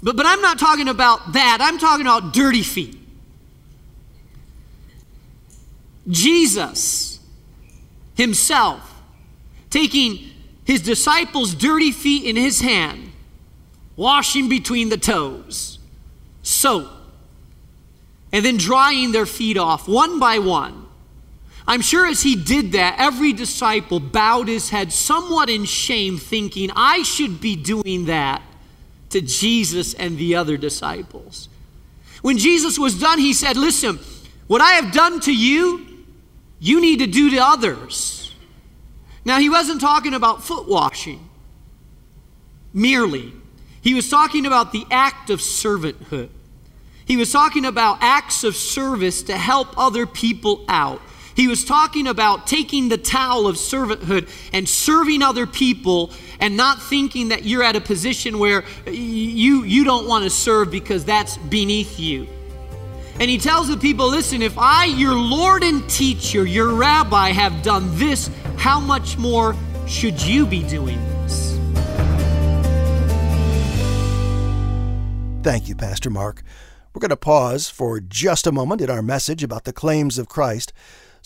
But, 0.02 0.16
but 0.16 0.26
I'm 0.26 0.42
not 0.42 0.60
talking 0.60 0.88
about 0.88 1.34
that. 1.34 1.60
I'm 1.62 1.78
talking 1.78 2.06
about 2.06 2.34
dirty 2.34 2.64
feet. 2.64 2.98
Jesus 6.08 7.20
himself, 8.16 9.02
taking 9.70 10.30
his 10.66 10.82
disciples' 10.82 11.54
dirty 11.54 11.92
feet 11.92 12.26
in 12.26 12.36
his 12.36 12.62
hand, 12.62 13.12
washing 13.96 14.50
between 14.50 14.90
the 14.90 14.98
toes, 14.98 15.80
soap, 16.42 16.88
and 18.32 18.44
then 18.44 18.58
drying 18.58 19.12
their 19.12 19.26
feet 19.26 19.58
off 19.58 19.88
one 19.88 20.20
by 20.20 20.40
one. 20.40 20.87
I'm 21.68 21.82
sure 21.82 22.08
as 22.08 22.22
he 22.22 22.36
did 22.36 22.72
that, 22.74 22.96
every 22.98 23.34
disciple 23.34 24.00
bowed 24.00 24.48
his 24.48 24.70
head 24.70 24.94
somewhat 24.94 25.50
in 25.50 25.66
shame, 25.66 26.18
thinking, 26.18 26.70
I 26.76 27.04
should 27.04 27.42
be 27.42 27.56
doing 27.56 28.06
that 28.06 28.42
to 29.10 29.22
Jesus 29.22 29.94
and 29.94 30.18
the 30.18 30.36
other 30.36 30.56
disciples. 30.58 31.50
When 32.22 32.38
Jesus 32.38 32.80
was 32.80 33.00
done, 33.00 33.20
he 33.20 33.34
said, 33.34 33.58
Listen, 33.58 34.00
what 34.48 34.62
I 34.62 34.72
have 34.74 34.94
done 34.94 35.20
to 35.22 35.36
you, 35.36 35.86
you 36.60 36.80
need 36.80 37.00
to 37.00 37.08
do 37.08 37.32
to 37.32 37.38
others. 37.38 38.34
Now, 39.26 39.40
he 39.40 39.50
wasn't 39.50 39.82
talking 39.82 40.14
about 40.14 40.44
foot 40.44 40.70
washing 40.70 41.28
merely, 42.78 43.34
he 43.82 43.94
was 43.94 44.10
talking 44.10 44.46
about 44.46 44.72
the 44.72 44.86
act 44.92 45.30
of 45.30 45.40
servanthood. 45.40 46.30
He 47.06 47.18
was 47.18 47.32
talking 47.32 47.66
about 47.66 48.00
acts 48.02 48.44
of 48.44 48.56
service 48.56 49.24
to 49.24 49.38
help 49.38 49.78
other 49.78 50.06
people 50.06 50.66
out. 50.68 51.02
He 51.38 51.48
was 51.48 51.64
talking 51.64 52.08
about 52.08 52.48
taking 52.48 52.90
the 52.90 52.98
towel 52.98 53.46
of 53.46 53.58
servanthood 53.58 54.28
and 54.52 54.68
serving 54.68 55.22
other 55.22 55.46
people 55.46 56.12
and 56.40 56.58
not 56.58 56.82
thinking 56.82 57.30
that 57.30 57.46
you're 57.46 57.62
at 57.62 57.76
a 57.76 57.80
position 57.80 58.40
where 58.40 58.64
you, 58.88 59.64
you 59.64 59.84
don't 59.84 60.08
want 60.08 60.24
to 60.24 60.32
serve 60.32 60.72
because 60.72 61.06
that's 61.06 61.38
beneath 61.38 62.00
you. 62.00 62.28
And 63.20 63.30
he 63.30 63.38
tells 63.38 63.68
the 63.68 63.78
people, 63.78 64.10
listen, 64.10 64.42
if 64.42 64.58
I, 64.58 64.86
your 64.86 65.14
Lord 65.14 65.62
and 65.62 65.88
teacher, 65.88 66.44
your 66.44 66.74
rabbi, 66.74 67.30
have 67.30 67.62
done 67.62 67.96
this, 68.00 68.32
how 68.58 68.80
much 68.80 69.20
more 69.20 69.56
should 69.86 70.20
you 70.20 70.48
be 70.48 70.64
doing 70.64 70.98
this? 71.22 71.56
Thank 75.44 75.70
you, 75.70 75.76
Pastor 75.76 76.10
Mark. 76.10 76.42
We're 76.96 77.02
going 77.02 77.10
to 77.10 77.16
pause 77.16 77.70
for 77.70 78.00
just 78.00 78.48
a 78.48 78.52
moment 78.52 78.82
in 78.82 78.90
our 78.90 79.04
message 79.04 79.44
about 79.44 79.66
the 79.66 79.74
claims 79.74 80.18
of 80.18 80.28
Christ 80.28 80.74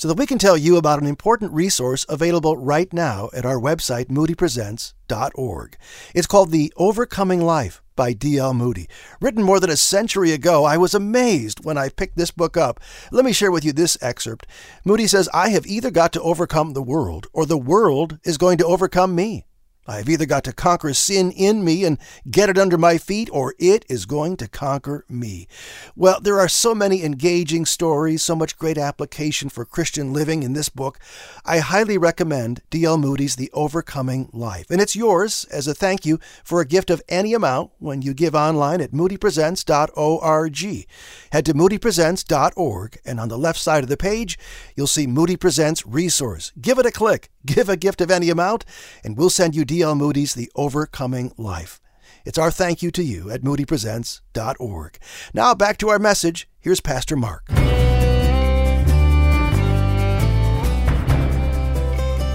so 0.01 0.07
that 0.07 0.17
we 0.17 0.25
can 0.25 0.39
tell 0.39 0.57
you 0.57 0.77
about 0.77 0.99
an 0.99 1.05
important 1.05 1.53
resource 1.53 2.07
available 2.09 2.57
right 2.57 2.91
now 2.91 3.29
at 3.35 3.45
our 3.45 3.59
website, 3.59 4.07
moodypresents.org. 4.07 5.77
It's 6.15 6.25
called 6.25 6.49
The 6.49 6.73
Overcoming 6.75 7.39
Life 7.39 7.83
by 7.95 8.13
D.L. 8.13 8.55
Moody. 8.55 8.89
Written 9.21 9.43
more 9.43 9.59
than 9.59 9.69
a 9.69 9.77
century 9.77 10.31
ago, 10.31 10.65
I 10.65 10.75
was 10.75 10.95
amazed 10.95 11.63
when 11.63 11.77
I 11.77 11.89
picked 11.89 12.17
this 12.17 12.31
book 12.31 12.57
up. 12.57 12.79
Let 13.11 13.25
me 13.25 13.31
share 13.31 13.51
with 13.51 13.63
you 13.63 13.73
this 13.73 13.95
excerpt. 14.01 14.47
Moody 14.83 15.05
says, 15.05 15.29
I 15.35 15.49
have 15.49 15.67
either 15.67 15.91
got 15.91 16.13
to 16.13 16.21
overcome 16.23 16.73
the 16.73 16.81
world, 16.81 17.27
or 17.31 17.45
the 17.45 17.55
world 17.55 18.17
is 18.23 18.39
going 18.39 18.57
to 18.57 18.65
overcome 18.65 19.13
me. 19.13 19.45
I've 19.87 20.09
either 20.09 20.25
got 20.25 20.43
to 20.43 20.53
conquer 20.53 20.93
sin 20.93 21.31
in 21.31 21.63
me 21.65 21.83
and 21.83 21.97
get 22.29 22.49
it 22.49 22.57
under 22.57 22.77
my 22.77 22.97
feet, 22.99 23.29
or 23.31 23.55
it 23.57 23.83
is 23.89 24.05
going 24.05 24.37
to 24.37 24.47
conquer 24.47 25.05
me. 25.09 25.47
Well, 25.95 26.21
there 26.21 26.39
are 26.39 26.47
so 26.47 26.75
many 26.75 27.03
engaging 27.03 27.65
stories, 27.65 28.21
so 28.21 28.35
much 28.35 28.57
great 28.57 28.77
application 28.77 29.49
for 29.49 29.65
Christian 29.65 30.13
living 30.13 30.43
in 30.43 30.53
this 30.53 30.69
book. 30.69 30.99
I 31.43 31.59
highly 31.59 31.97
recommend 31.97 32.61
D.L. 32.69 32.99
Moody's 32.99 33.37
The 33.37 33.49
Overcoming 33.53 34.29
Life. 34.31 34.69
And 34.69 34.79
it's 34.79 34.95
yours 34.95 35.45
as 35.45 35.67
a 35.67 35.73
thank 35.73 36.05
you 36.05 36.19
for 36.43 36.61
a 36.61 36.65
gift 36.65 36.91
of 36.91 37.01
any 37.09 37.33
amount 37.33 37.71
when 37.79 38.03
you 38.03 38.13
give 38.13 38.35
online 38.35 38.81
at 38.81 38.91
moodypresents.org. 38.91 40.87
Head 41.31 41.45
to 41.45 41.53
moodypresents.org, 41.53 42.99
and 43.03 43.19
on 43.19 43.29
the 43.29 43.37
left 43.37 43.59
side 43.59 43.83
of 43.83 43.89
the 43.89 43.97
page, 43.97 44.37
you'll 44.75 44.85
see 44.85 45.07
Moody 45.07 45.37
Presents 45.37 45.85
Resource. 45.87 46.51
Give 46.61 46.77
it 46.77 46.85
a 46.85 46.91
click, 46.91 47.30
give 47.45 47.69
a 47.69 47.77
gift 47.77 48.01
of 48.01 48.11
any 48.11 48.29
amount, 48.29 48.65
and 49.03 49.17
we'll 49.17 49.29
send 49.29 49.55
you 49.55 49.65
D.L. 49.65 49.95
Moody's 49.95 50.33
The 50.33 50.51
Overcoming 50.55 51.33
Life. 51.37 51.81
It's 52.25 52.37
our 52.37 52.51
thank 52.51 52.81
you 52.83 52.91
to 52.91 53.03
you 53.03 53.31
at 53.31 53.41
moodypresents.org. 53.41 54.99
Now 55.33 55.55
back 55.55 55.77
to 55.77 55.89
our 55.89 55.99
message. 55.99 56.47
Here's 56.59 56.79
Pastor 56.79 57.15
Mark. 57.15 57.45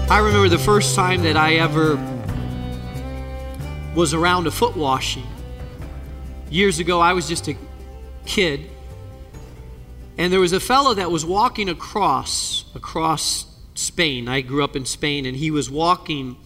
I 0.09 0.19
remember 0.19 0.47
the 0.49 0.57
first 0.57 0.95
time 0.95 1.23
that 1.23 1.35
I 1.35 1.55
ever 1.55 1.95
was 3.93 4.13
around 4.13 4.47
a 4.47 4.51
foot 4.51 4.77
washing. 4.77 5.27
Years 6.49 6.79
ago, 6.79 7.01
I 7.01 7.11
was 7.13 7.27
just 7.27 7.49
a 7.49 7.57
kid, 8.25 8.69
and 10.17 10.31
there 10.31 10.39
was 10.39 10.53
a 10.53 10.61
fellow 10.61 10.93
that 10.93 11.11
was 11.11 11.25
walking 11.25 11.67
across 11.67 12.65
across 12.73 13.56
Spain. 13.77 14.27
I 14.27 14.41
grew 14.41 14.63
up 14.63 14.75
in 14.75 14.85
Spain, 14.85 15.25
and 15.25 15.37
he 15.37 15.51
was 15.51 15.69
walking 15.69 16.37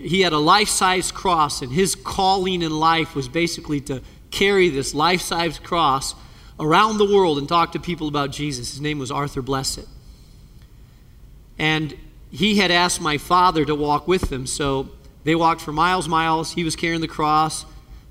he 0.00 0.20
had 0.20 0.32
a 0.32 0.38
life 0.38 0.68
size 0.68 1.10
cross, 1.10 1.60
and 1.60 1.72
his 1.72 1.94
calling 1.94 2.62
in 2.62 2.70
life 2.70 3.14
was 3.14 3.28
basically 3.28 3.80
to 3.82 4.00
carry 4.30 4.68
this 4.68 4.94
life 4.94 5.20
size 5.20 5.58
cross 5.58 6.14
around 6.60 6.98
the 6.98 7.04
world 7.04 7.38
and 7.38 7.48
talk 7.48 7.72
to 7.72 7.80
people 7.80 8.08
about 8.08 8.30
Jesus. 8.30 8.70
His 8.70 8.80
name 8.80 8.98
was 8.98 9.10
Arthur 9.10 9.42
Blessitt. 9.42 9.88
And 11.58 11.96
he 12.30 12.58
had 12.58 12.70
asked 12.70 13.00
my 13.00 13.18
father 13.18 13.64
to 13.64 13.74
walk 13.74 14.06
with 14.06 14.28
them, 14.28 14.46
so 14.46 14.88
they 15.24 15.34
walked 15.34 15.60
for 15.60 15.72
miles, 15.72 16.08
miles. 16.08 16.52
He 16.52 16.62
was 16.62 16.76
carrying 16.76 17.00
the 17.00 17.08
cross. 17.08 17.64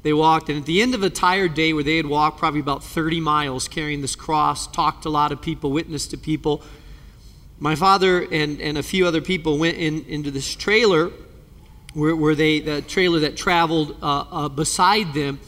they 0.04 0.14
walked. 0.14 0.50
And 0.50 0.60
at 0.60 0.66
the 0.66 0.82
end 0.82 0.94
of 0.94 1.04
a 1.04 1.10
tired 1.10 1.54
day 1.54 1.74
where 1.74 1.84
they 1.84 1.98
had 1.98 2.06
walked 2.06 2.38
probably 2.38 2.60
about 2.60 2.84
30 2.84 3.20
miles 3.20 3.68
carrying 3.68 4.02
this 4.02 4.16
cross, 4.16 4.68
talked 4.68 5.04
to 5.04 5.10
a 5.10 5.12
lot 5.12 5.32
of 5.32 5.42
people, 5.42 5.72
witnessed 5.72 6.12
to 6.12 6.18
people, 6.18 6.62
my 7.60 7.76
father 7.76 8.28
and, 8.32 8.62
and 8.62 8.78
a 8.78 8.84
few 8.84 9.08
other 9.08 9.22
people 9.22 9.58
went 9.58 9.78
in, 9.78 10.06
into 10.06 10.32
this 10.32 10.56
trailer 10.56 11.12
where, 11.94 12.16
where 12.16 12.36
they, 12.36 12.60
the 12.60 12.82
trailer 12.82 13.20
that 13.20 13.36
traveled 13.36 13.98
uh, 14.02 14.26
uh, 14.32 14.50
beside 14.50 15.14
them. 15.14 15.40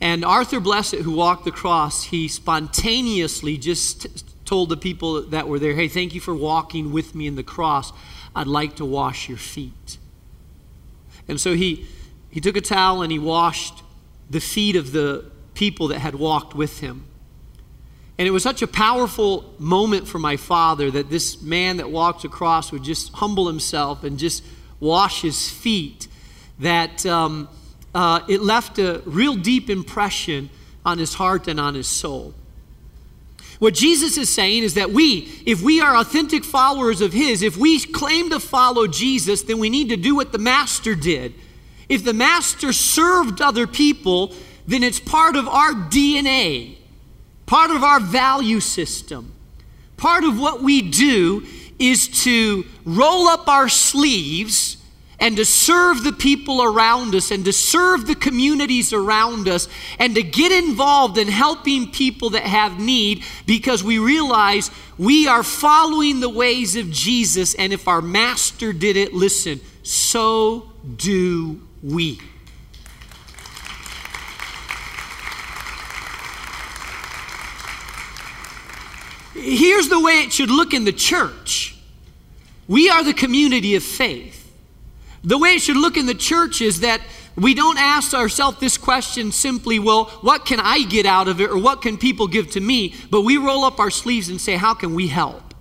And 0.00 0.24
Arthur 0.24 0.60
Blessitt, 0.60 1.02
who 1.02 1.12
walked 1.12 1.44
the 1.44 1.52
cross, 1.52 2.04
he 2.04 2.26
spontaneously 2.26 3.56
just 3.56 4.24
told 4.44 4.68
the 4.68 4.76
people 4.76 5.22
that 5.22 5.46
were 5.46 5.60
there, 5.60 5.74
Hey, 5.74 5.86
thank 5.86 6.14
you 6.14 6.20
for 6.20 6.34
walking 6.34 6.92
with 6.92 7.14
me 7.14 7.28
in 7.28 7.36
the 7.36 7.44
cross. 7.44 7.92
I'd 8.34 8.48
like 8.48 8.76
to 8.76 8.84
wash 8.84 9.28
your 9.28 9.38
feet. 9.38 9.98
And 11.28 11.40
so 11.40 11.54
he, 11.54 11.86
he 12.30 12.40
took 12.40 12.56
a 12.56 12.60
towel 12.60 13.02
and 13.02 13.12
he 13.12 13.18
washed 13.18 13.82
the 14.28 14.40
feet 14.40 14.74
of 14.74 14.90
the 14.90 15.30
people 15.54 15.88
that 15.88 16.00
had 16.00 16.16
walked 16.16 16.54
with 16.54 16.80
him. 16.80 17.04
And 18.18 18.28
it 18.28 18.30
was 18.30 18.42
such 18.42 18.62
a 18.62 18.66
powerful 18.66 19.54
moment 19.58 20.06
for 20.06 20.18
my 20.18 20.36
father 20.36 20.90
that 20.90 21.10
this 21.10 21.42
man 21.42 21.78
that 21.78 21.90
walked 21.90 22.24
across 22.24 22.70
would 22.70 22.82
just 22.82 23.12
humble 23.14 23.46
himself 23.46 24.04
and 24.04 24.18
just 24.18 24.44
wash 24.80 25.22
his 25.22 25.48
feet, 25.48 26.08
that 26.58 27.06
um, 27.06 27.48
uh, 27.94 28.20
it 28.28 28.40
left 28.40 28.78
a 28.78 29.02
real 29.06 29.34
deep 29.36 29.70
impression 29.70 30.50
on 30.84 30.98
his 30.98 31.14
heart 31.14 31.48
and 31.48 31.58
on 31.58 31.74
his 31.74 31.86
soul. 31.86 32.34
What 33.62 33.74
Jesus 33.74 34.16
is 34.18 34.28
saying 34.28 34.64
is 34.64 34.74
that 34.74 34.90
we, 34.90 35.30
if 35.46 35.62
we 35.62 35.80
are 35.80 35.94
authentic 35.96 36.44
followers 36.44 37.00
of 37.00 37.12
His, 37.12 37.42
if 37.42 37.56
we 37.56 37.78
claim 37.78 38.28
to 38.30 38.40
follow 38.40 38.88
Jesus, 38.88 39.42
then 39.42 39.60
we 39.60 39.70
need 39.70 39.90
to 39.90 39.96
do 39.96 40.16
what 40.16 40.32
the 40.32 40.38
Master 40.38 40.96
did. 40.96 41.32
If 41.88 42.02
the 42.02 42.12
Master 42.12 42.72
served 42.72 43.40
other 43.40 43.68
people, 43.68 44.34
then 44.66 44.82
it's 44.82 44.98
part 44.98 45.36
of 45.36 45.46
our 45.46 45.74
DNA, 45.74 46.76
part 47.52 47.70
of 47.70 47.84
our 47.84 48.00
value 48.00 48.60
system. 48.60 49.30
Part 49.98 50.24
of 50.24 50.40
what 50.40 50.62
we 50.62 50.80
do 50.80 51.44
is 51.78 52.08
to 52.24 52.64
roll 52.86 53.28
up 53.28 53.46
our 53.46 53.68
sleeves 53.68 54.78
and 55.20 55.36
to 55.36 55.44
serve 55.44 56.02
the 56.02 56.14
people 56.14 56.62
around 56.62 57.14
us 57.14 57.30
and 57.30 57.44
to 57.44 57.52
serve 57.52 58.06
the 58.06 58.14
communities 58.14 58.94
around 58.94 59.48
us 59.48 59.68
and 59.98 60.14
to 60.14 60.22
get 60.22 60.50
involved 60.50 61.18
in 61.18 61.28
helping 61.28 61.90
people 61.90 62.30
that 62.30 62.44
have 62.44 62.80
need 62.80 63.22
because 63.44 63.84
we 63.84 63.98
realize 63.98 64.70
we 64.96 65.28
are 65.28 65.42
following 65.42 66.20
the 66.20 66.30
ways 66.30 66.74
of 66.74 66.90
Jesus. 66.90 67.54
And 67.56 67.70
if 67.70 67.86
our 67.86 68.00
master 68.00 68.72
did 68.72 68.96
it, 68.96 69.12
listen, 69.12 69.60
so 69.82 70.72
do 70.96 71.60
we. 71.82 72.18
Here's 79.42 79.88
the 79.88 80.00
way 80.00 80.22
it 80.22 80.32
should 80.32 80.50
look 80.50 80.72
in 80.72 80.84
the 80.84 80.92
church. 80.92 81.76
We 82.68 82.88
are 82.88 83.02
the 83.02 83.12
community 83.12 83.74
of 83.74 83.82
faith. 83.82 84.38
The 85.24 85.36
way 85.36 85.50
it 85.50 85.62
should 85.62 85.76
look 85.76 85.96
in 85.96 86.06
the 86.06 86.14
church 86.14 86.60
is 86.60 86.80
that 86.80 87.00
we 87.36 87.54
don't 87.54 87.78
ask 87.78 88.14
ourselves 88.14 88.60
this 88.60 88.76
question 88.76 89.32
simply, 89.32 89.78
well, 89.78 90.04
what 90.20 90.44
can 90.44 90.60
I 90.60 90.84
get 90.84 91.06
out 91.06 91.28
of 91.28 91.40
it 91.40 91.50
or 91.50 91.58
what 91.58 91.82
can 91.82 91.96
people 91.96 92.26
give 92.26 92.50
to 92.52 92.60
me? 92.60 92.94
But 93.10 93.22
we 93.22 93.36
roll 93.36 93.64
up 93.64 93.80
our 93.80 93.90
sleeves 93.90 94.28
and 94.28 94.40
say, 94.40 94.56
how 94.56 94.74
can 94.74 94.94
we 94.94 95.08
help? 95.08 95.54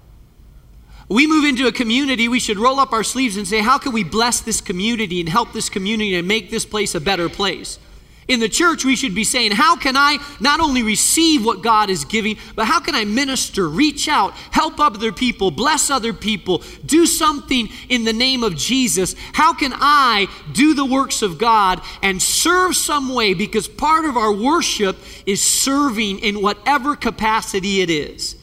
We 1.07 1.27
move 1.27 1.43
into 1.43 1.67
a 1.67 1.71
community, 1.71 2.27
we 2.27 2.39
should 2.39 2.57
roll 2.57 2.79
up 2.79 2.93
our 2.93 3.03
sleeves 3.03 3.35
and 3.35 3.47
say, 3.47 3.59
how 3.59 3.77
can 3.77 3.91
we 3.91 4.03
bless 4.03 4.39
this 4.39 4.61
community 4.61 5.19
and 5.19 5.27
help 5.27 5.51
this 5.51 5.69
community 5.69 6.15
and 6.15 6.27
make 6.27 6.49
this 6.49 6.65
place 6.65 6.95
a 6.95 7.01
better 7.01 7.27
place? 7.27 7.79
In 8.27 8.39
the 8.39 8.49
church, 8.49 8.85
we 8.85 8.95
should 8.95 9.15
be 9.15 9.23
saying, 9.23 9.51
How 9.51 9.75
can 9.75 9.97
I 9.97 10.17
not 10.39 10.59
only 10.59 10.83
receive 10.83 11.43
what 11.43 11.63
God 11.63 11.89
is 11.89 12.05
giving, 12.05 12.37
but 12.55 12.65
how 12.65 12.79
can 12.79 12.93
I 12.93 13.03
minister, 13.03 13.67
reach 13.67 14.07
out, 14.07 14.33
help 14.51 14.79
other 14.79 15.11
people, 15.11 15.49
bless 15.49 15.89
other 15.89 16.13
people, 16.13 16.61
do 16.85 17.05
something 17.05 17.69
in 17.89 18.03
the 18.03 18.13
name 18.13 18.43
of 18.43 18.55
Jesus? 18.55 19.15
How 19.33 19.53
can 19.53 19.73
I 19.75 20.27
do 20.53 20.75
the 20.75 20.85
works 20.85 21.23
of 21.23 21.39
God 21.39 21.81
and 22.03 22.21
serve 22.21 22.75
some 22.75 23.13
way? 23.13 23.33
Because 23.33 23.67
part 23.67 24.05
of 24.05 24.15
our 24.15 24.31
worship 24.31 24.97
is 25.25 25.41
serving 25.41 26.19
in 26.19 26.41
whatever 26.41 26.95
capacity 26.95 27.81
it 27.81 27.89
is. 27.89 28.35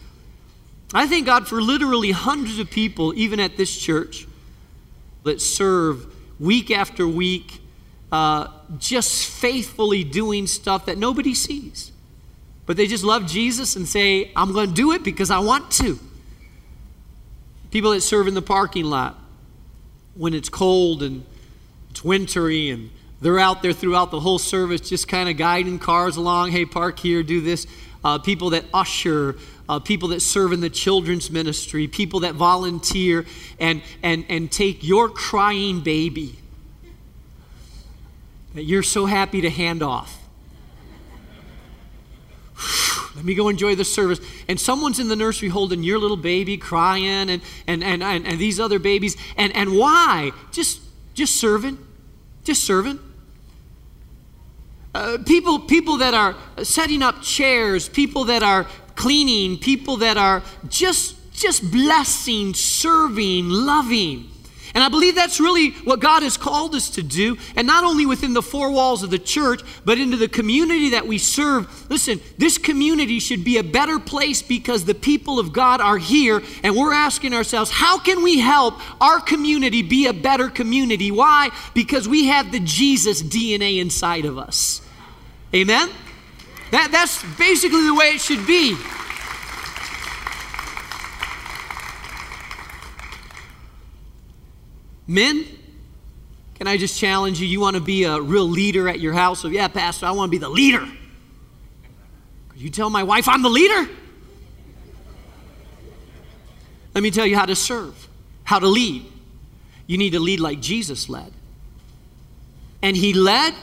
I 0.92 1.07
thank 1.07 1.26
God 1.26 1.46
for 1.46 1.62
literally 1.62 2.11
hundreds 2.11 2.59
of 2.59 2.70
people, 2.70 3.14
even 3.14 3.38
at 3.38 3.57
this 3.57 3.76
church, 3.76 4.26
that 5.22 5.40
serve 5.40 6.07
week 6.40 6.70
after 6.70 7.07
week 7.07 7.61
uh, 8.11 8.49
just 8.79 9.27
faithfully 9.27 10.05
doing 10.05 10.47
stuff 10.47 10.87
that 10.87 10.99
nobody 10.99 11.35
sees. 11.35 11.92
But 12.66 12.77
they 12.77 12.87
just 12.87 13.05
love 13.05 13.27
Jesus 13.27 13.77
and 13.77 13.88
say, 13.88 14.31
I'm 14.37 14.53
going 14.53 14.68
to 14.68 14.75
do 14.75 14.92
it 14.92 15.03
because 15.03 15.31
I 15.31 15.38
want 15.38 15.71
to. 15.73 15.99
People 17.71 17.92
that 17.92 18.01
serve 18.03 18.29
in 18.29 18.35
the 18.35 18.42
parking 18.42 18.85
lot 18.85 19.18
when 20.14 20.35
it's 20.35 20.49
cold 20.49 21.03
and 21.03 21.25
it's 21.90 22.03
wintry 22.03 22.71
and 22.71 22.90
they're 23.21 23.38
out 23.38 23.62
there 23.62 23.73
throughout 23.73 24.11
the 24.11 24.21
whole 24.21 24.38
service 24.38 24.81
just 24.81 25.09
kind 25.09 25.29
of 25.29 25.37
guiding 25.37 25.79
cars 25.79 26.16
along. 26.16 26.53
Hey, 26.53 26.64
park 26.64 26.99
here, 26.99 27.23
do 27.23 27.40
this. 27.40 27.66
Uh, 28.05 28.18
people 28.18 28.51
that 28.51 28.64
usher, 28.73 29.37
uh, 29.68 29.81
people 29.81 30.09
that 30.09 30.21
serve 30.21 30.53
in 30.53 30.61
the 30.61 30.71
children's 30.71 31.31
ministry, 31.31 31.88
people 31.88 32.21
that 32.21 32.35
volunteer 32.35 33.27
and, 33.59 33.83
and, 34.03 34.25
and 34.29 34.53
take 34.53 34.85
your 34.85 35.09
crying 35.09 35.81
baby 35.81 36.38
that 38.59 38.64
you're 38.64 38.83
so 38.83 39.07
happy 39.07 39.40
to 39.40 39.49
hand 39.49 39.85
off. 39.85 40.18
Let 43.14 43.25
me 43.25 43.37
go 43.37 43.49
enjoy 43.49 43.77
the 43.77 43.85
service. 43.85 44.18
And 44.49 44.59
someone's 44.59 44.99
in 44.99 45.07
the 45.07 45.14
nursery 45.14 45.49
holding 45.49 45.85
your 45.85 46.01
little 46.01 46.16
baby 46.16 46.57
crying 46.57 47.31
and, 47.31 47.40
and, 47.68 47.85
and, 47.85 48.03
and, 48.03 48.27
and 48.27 48.38
these 48.40 48.59
other 48.59 48.81
babies. 48.81 49.16
And, 49.37 49.55
and 49.55 49.79
why? 49.79 50.33
Just, 50.51 50.81
just 51.14 51.37
serving. 51.37 51.79
Just 52.42 52.64
serving. 52.64 52.99
Uh, 54.92 55.18
people, 55.25 55.61
people 55.61 55.99
that 55.99 56.14
are 56.14 56.35
setting 56.64 57.01
up 57.01 57.23
chairs, 57.23 57.88
people 57.88 58.25
that 58.25 58.42
are 58.42 58.66
cleaning, 58.97 59.57
people 59.57 59.99
that 59.99 60.16
are 60.16 60.42
just, 60.66 61.14
just 61.33 61.71
blessing, 61.71 62.55
serving, 62.55 63.51
loving. 63.51 64.29
And 64.74 64.85
I 64.85 64.88
believe 64.88 65.14
that's 65.14 65.40
really 65.40 65.70
what 65.70 66.00
God 66.00 66.22
has 66.22 66.37
called 66.37 66.74
us 66.74 66.90
to 66.90 67.02
do, 67.02 67.37
and 67.57 67.66
not 67.66 67.85
only 67.85 68.07
within 68.07 68.35
the 68.35 68.42
four 68.42 68.70
walls 68.70 69.02
of 69.02 69.11
the 69.11 69.18
church, 69.18 69.62
but 69.85 69.98
into 69.98 70.16
the 70.16 70.28
community 70.28 70.90
that 70.90 71.07
we 71.07 71.18
serve. 71.18 71.90
Listen, 71.90 72.20
this 72.37 72.59
community 72.59 73.18
should 73.18 73.44
be 73.44 73.59
a 73.59 73.62
better 73.62 73.98
place 73.98 74.42
because 74.42 74.85
the 74.85 74.94
people 74.94 75.38
of 75.38 75.52
God 75.52 75.81
are 75.81 75.98
here, 75.98 76.42
and 76.62 76.76
we're 76.76 76.92
asking 76.92 77.35
ourselves, 77.35 77.70
how 77.70 77.98
can 77.98 78.22
we 78.22 78.38
help 78.38 78.74
our 79.02 79.20
community 79.20 79.83
be 79.83 80.07
a 80.07 80.12
better 80.12 80.48
community? 80.48 81.11
Why? 81.11 81.50
Because 81.74 82.09
we 82.09 82.26
have 82.26 82.52
the 82.52 82.61
Jesus 82.61 83.22
DNA 83.22 83.81
inside 83.81 84.24
of 84.24 84.38
us. 84.38 84.83
Amen? 85.54 85.88
That, 86.70 86.90
that's 86.92 87.22
basically 87.38 87.85
the 87.85 87.94
way 87.94 88.11
it 88.14 88.20
should 88.20 88.46
be. 88.46 88.76
Men, 95.09 95.47
can 96.57 96.66
I 96.68 96.77
just 96.77 97.01
challenge 97.01 97.40
you? 97.40 97.47
You 97.47 97.61
want 97.61 97.77
to 97.77 97.83
be 97.83 98.05
a 98.05 98.21
real 98.21 98.49
leader 98.49 98.88
at 98.88 99.01
your 99.01 99.14
house? 99.14 99.40
So, 99.40 99.49
yeah, 99.49 99.66
Pastor, 99.68 100.07
I 100.07 100.11
want 100.11 100.29
to 100.29 100.31
be 100.31 100.38
the 100.38 100.51
leader. 100.51 100.87
Could 102.51 102.61
you 102.61 102.68
tell 102.68 102.90
my 102.90 103.03
wife 103.03 103.27
I'm 103.27 103.42
the 103.42 103.49
leader? 103.49 103.90
Let 106.94 107.03
me 107.03 107.11
tell 107.11 107.27
you 107.27 107.37
how 107.37 107.47
to 107.47 107.57
serve, 107.57 108.09
how 108.44 108.59
to 108.59 108.66
lead. 108.66 109.07
You 109.87 109.97
need 109.97 110.11
to 110.11 110.21
lead 110.21 110.40
like 110.40 110.61
Jesus 110.61 111.09
led. 111.09 111.33
And 112.83 112.97
he 112.97 113.14
led 113.14 113.55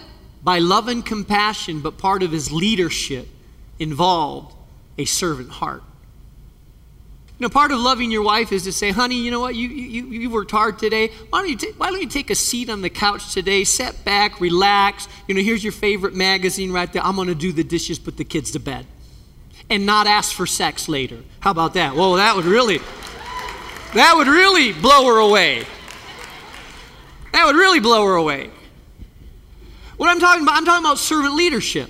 by 0.43 0.59
love 0.59 0.87
and 0.87 1.05
compassion, 1.05 1.81
but 1.81 1.97
part 1.97 2.23
of 2.23 2.31
his 2.31 2.51
leadership 2.51 3.27
involved 3.77 4.55
a 4.97 5.05
servant 5.05 5.49
heart. 5.49 5.83
You 7.37 7.43
know, 7.43 7.49
part 7.49 7.71
of 7.71 7.79
loving 7.79 8.11
your 8.11 8.23
wife 8.23 8.53
is 8.53 8.63
to 8.63 8.71
say, 8.71 8.91
honey, 8.91 9.15
you 9.15 9.29
know 9.29 9.41
what? 9.41 9.55
You, 9.55 9.67
you, 9.67 10.05
you 10.05 10.29
worked 10.29 10.51
hard 10.51 10.79
today. 10.79 11.09
Why 11.29 11.41
don't, 11.41 11.61
you 11.61 11.73
why 11.73 11.91
don't 11.91 11.99
you 11.99 12.07
take 12.07 12.29
a 12.29 12.35
seat 12.35 12.69
on 12.69 12.81
the 12.81 12.89
couch 12.89 13.33
today, 13.33 13.65
sit 13.65 14.05
back, 14.05 14.39
relax? 14.39 15.09
You 15.27 15.35
know, 15.35 15.41
here's 15.41 15.61
your 15.61 15.73
favorite 15.73 16.15
magazine 16.15 16.71
right 16.71 16.91
there. 16.91 17.03
I'm 17.03 17.17
going 17.17 17.27
to 17.27 17.35
do 17.35 17.51
the 17.51 17.63
dishes, 17.63 17.99
put 17.99 18.15
the 18.15 18.23
kids 18.23 18.51
to 18.51 18.59
bed. 18.59 18.85
And 19.69 19.85
not 19.85 20.07
ask 20.07 20.33
for 20.33 20.45
sex 20.45 20.87
later. 20.87 21.23
How 21.41 21.51
about 21.51 21.73
that? 21.73 21.95
Well, 21.95 22.13
that 22.13 22.37
would 22.37 22.45
really, 22.45 22.77
that 23.93 24.13
would 24.15 24.27
really 24.27 24.71
blow 24.71 25.05
her 25.07 25.17
away. 25.17 25.65
That 27.33 27.45
would 27.47 27.57
really 27.57 27.81
blow 27.81 28.05
her 28.05 28.15
away. 28.15 28.49
What 29.97 30.09
I'm 30.09 30.21
talking 30.21 30.43
about, 30.43 30.55
I'm 30.55 30.63
talking 30.63 30.85
about 30.85 30.99
servant 30.99 31.35
leadership. 31.35 31.89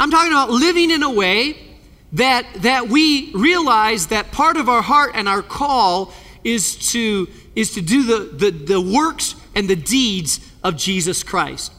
I'm 0.00 0.10
talking 0.10 0.32
about 0.32 0.50
living 0.50 0.90
in 0.90 1.04
a 1.04 1.10
way 1.10 1.67
that, 2.12 2.46
that 2.56 2.88
we 2.88 3.30
realize 3.32 4.08
that 4.08 4.32
part 4.32 4.56
of 4.56 4.68
our 4.68 4.82
heart 4.82 5.12
and 5.14 5.28
our 5.28 5.42
call 5.42 6.12
is 6.44 6.90
to, 6.92 7.28
is 7.54 7.72
to 7.72 7.80
do 7.80 8.04
the, 8.04 8.50
the, 8.50 8.50
the 8.50 8.80
works 8.80 9.34
and 9.54 9.68
the 9.68 9.76
deeds 9.76 10.40
of 10.64 10.76
Jesus 10.76 11.22
Christ. 11.22 11.72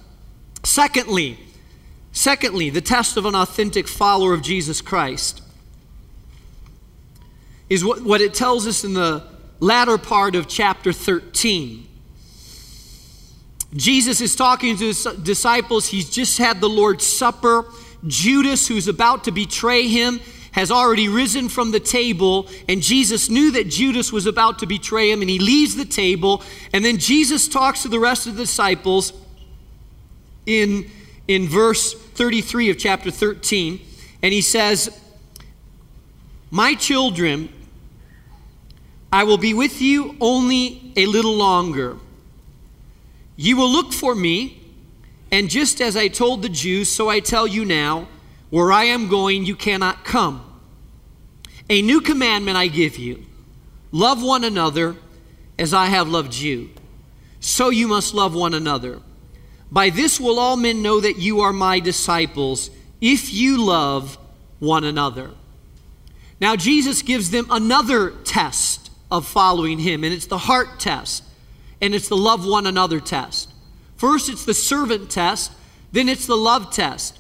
Secondly, 0.64 1.40
Secondly, 2.12 2.70
the 2.70 2.82
test 2.82 3.18
of 3.18 3.26
an 3.26 3.36
authentic 3.36 3.88
follower 3.88 4.34
of 4.34 4.42
Jesus 4.42 4.82
Christ 4.82 5.42
is 7.70 7.86
what, 7.86 8.02
what 8.02 8.20
it 8.20 8.34
tells 8.34 8.66
us 8.66 8.84
in 8.84 8.94
the 8.94 9.24
latter 9.60 9.98
part 9.98 10.36
of 10.36 10.48
chapter 10.48 10.92
13. 10.92 11.88
Jesus 13.76 14.22
is 14.22 14.36
talking 14.36 14.76
to 14.78 14.88
his 14.88 15.04
disciples. 15.22 15.88
He's 15.88 16.10
just 16.10 16.40
had 16.40 16.60
the 16.60 16.70
Lord's 16.70 17.06
Supper. 17.06 17.66
Judas, 18.08 18.68
who's 18.68 18.88
about 18.88 19.26
to 19.26 19.32
betray 19.32 19.88
him, 19.88 20.20
has 20.52 20.72
already 20.72 21.08
risen 21.08 21.48
from 21.48 21.72
the 21.72 21.80
table, 21.80 22.48
and 22.68 22.82
Jesus 22.82 23.30
knew 23.30 23.52
that 23.52 23.70
Judas 23.70 24.12
was 24.12 24.26
about 24.26 24.60
to 24.60 24.66
betray 24.66 25.12
him, 25.12 25.22
and 25.22 25.30
he 25.30 25.40
leaves 25.40 25.76
the 25.76 25.86
table. 25.86 26.44
And 26.74 26.84
then 26.84 26.98
Jesus 26.98 27.48
talks 27.48 27.84
to 27.84 27.88
the 27.88 28.00
rest 28.00 28.28
of 28.28 28.36
the 28.36 28.44
disciples 28.44 29.14
in, 30.46 30.90
in 31.28 31.48
verse 31.48 31.94
33 31.94 32.72
of 32.72 32.78
chapter 32.78 33.12
13, 33.12 33.80
and 34.24 34.34
he 34.34 34.42
says, 34.42 35.00
My 36.50 36.74
children, 36.74 37.50
I 39.12 39.24
will 39.24 39.38
be 39.38 39.54
with 39.54 39.82
you 39.82 40.16
only 40.20 40.94
a 40.96 41.06
little 41.06 41.36
longer. 41.36 41.98
You 43.36 43.56
will 43.56 43.70
look 43.70 43.94
for 43.94 44.14
me, 44.14 44.59
and 45.32 45.50
just 45.50 45.82
as 45.82 45.96
I 45.96 46.08
told 46.08 46.42
the 46.42 46.50
Jews, 46.50 46.92
so 46.92 47.10
I 47.10 47.20
tell 47.20 47.48
you 47.48 47.66
now, 47.66 48.08
where 48.50 48.72
I 48.72 48.86
am 48.86 49.10
going, 49.10 49.46
you 49.46 49.56
cannot 49.56 50.04
come. 50.04 50.46
A 51.70 51.82
new 51.82 52.02
commandment 52.02 52.58
I 52.58 52.68
give 52.68 52.98
you 52.98 53.26
love 53.92 54.24
one 54.24 54.44
another 54.44 54.96
as 55.58 55.74
I 55.74 55.88
have 55.88 56.08
loved 56.08 56.36
you. 56.36 56.70
So 57.40 57.70
you 57.70 57.88
must 57.88 58.14
love 58.14 58.34
one 58.34 58.54
another. 58.54 59.00
By 59.72 59.90
this 59.90 60.20
will 60.20 60.40
all 60.40 60.58
men 60.58 60.82
know 60.82 61.00
that 61.00 61.18
you 61.18 61.42
are 61.42 61.54
my 61.54 61.80
disciples, 61.80 62.72
if 63.02 63.32
you 63.32 63.64
love 63.64 64.18
one 64.60 64.84
another. 64.84 65.32
Now, 66.42 66.56
Jesus 66.56 67.02
gives 67.02 67.32
them 67.32 67.48
another 67.50 68.12
test 68.24 68.92
of 69.12 69.28
following 69.28 69.80
him, 69.80 70.04
and 70.04 70.14
it's 70.14 70.26
the 70.26 70.38
heart 70.38 70.80
test, 70.80 71.24
and 71.82 71.94
it's 71.94 72.08
the 72.08 72.18
love 72.18 72.46
one 72.46 72.66
another 72.66 73.00
test. 73.00 73.54
First, 74.00 74.30
it's 74.30 74.46
the 74.46 74.54
servant 74.54 75.12
test, 75.12 75.52
then, 75.92 76.08
it's 76.08 76.26
the 76.26 76.38
love 76.38 76.72
test. 76.72 77.20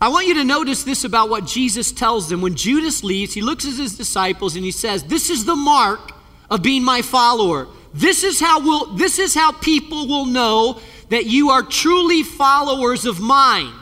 I 0.00 0.08
want 0.08 0.26
you 0.26 0.34
to 0.34 0.44
notice 0.44 0.82
this 0.82 1.04
about 1.04 1.30
what 1.30 1.46
Jesus 1.46 1.92
tells 1.92 2.28
them. 2.28 2.40
When 2.40 2.56
Judas 2.56 3.04
leaves, 3.04 3.34
he 3.34 3.40
looks 3.40 3.64
at 3.66 3.74
his 3.74 3.96
disciples 3.96 4.56
and 4.56 4.64
he 4.64 4.72
says, 4.72 5.04
This 5.04 5.30
is 5.30 5.44
the 5.44 5.54
mark 5.54 6.10
of 6.50 6.60
being 6.60 6.82
my 6.82 7.02
follower. 7.02 7.68
This 7.94 8.24
is 8.24 8.40
how 8.40 8.58
we'll, 8.60 8.94
this 8.94 9.20
is 9.20 9.32
how 9.32 9.52
people 9.52 10.08
will 10.08 10.26
know 10.26 10.80
that 11.10 11.26
you 11.26 11.50
are 11.50 11.62
truly 11.62 12.24
followers 12.24 13.04
of 13.04 13.20
mine. 13.20 13.72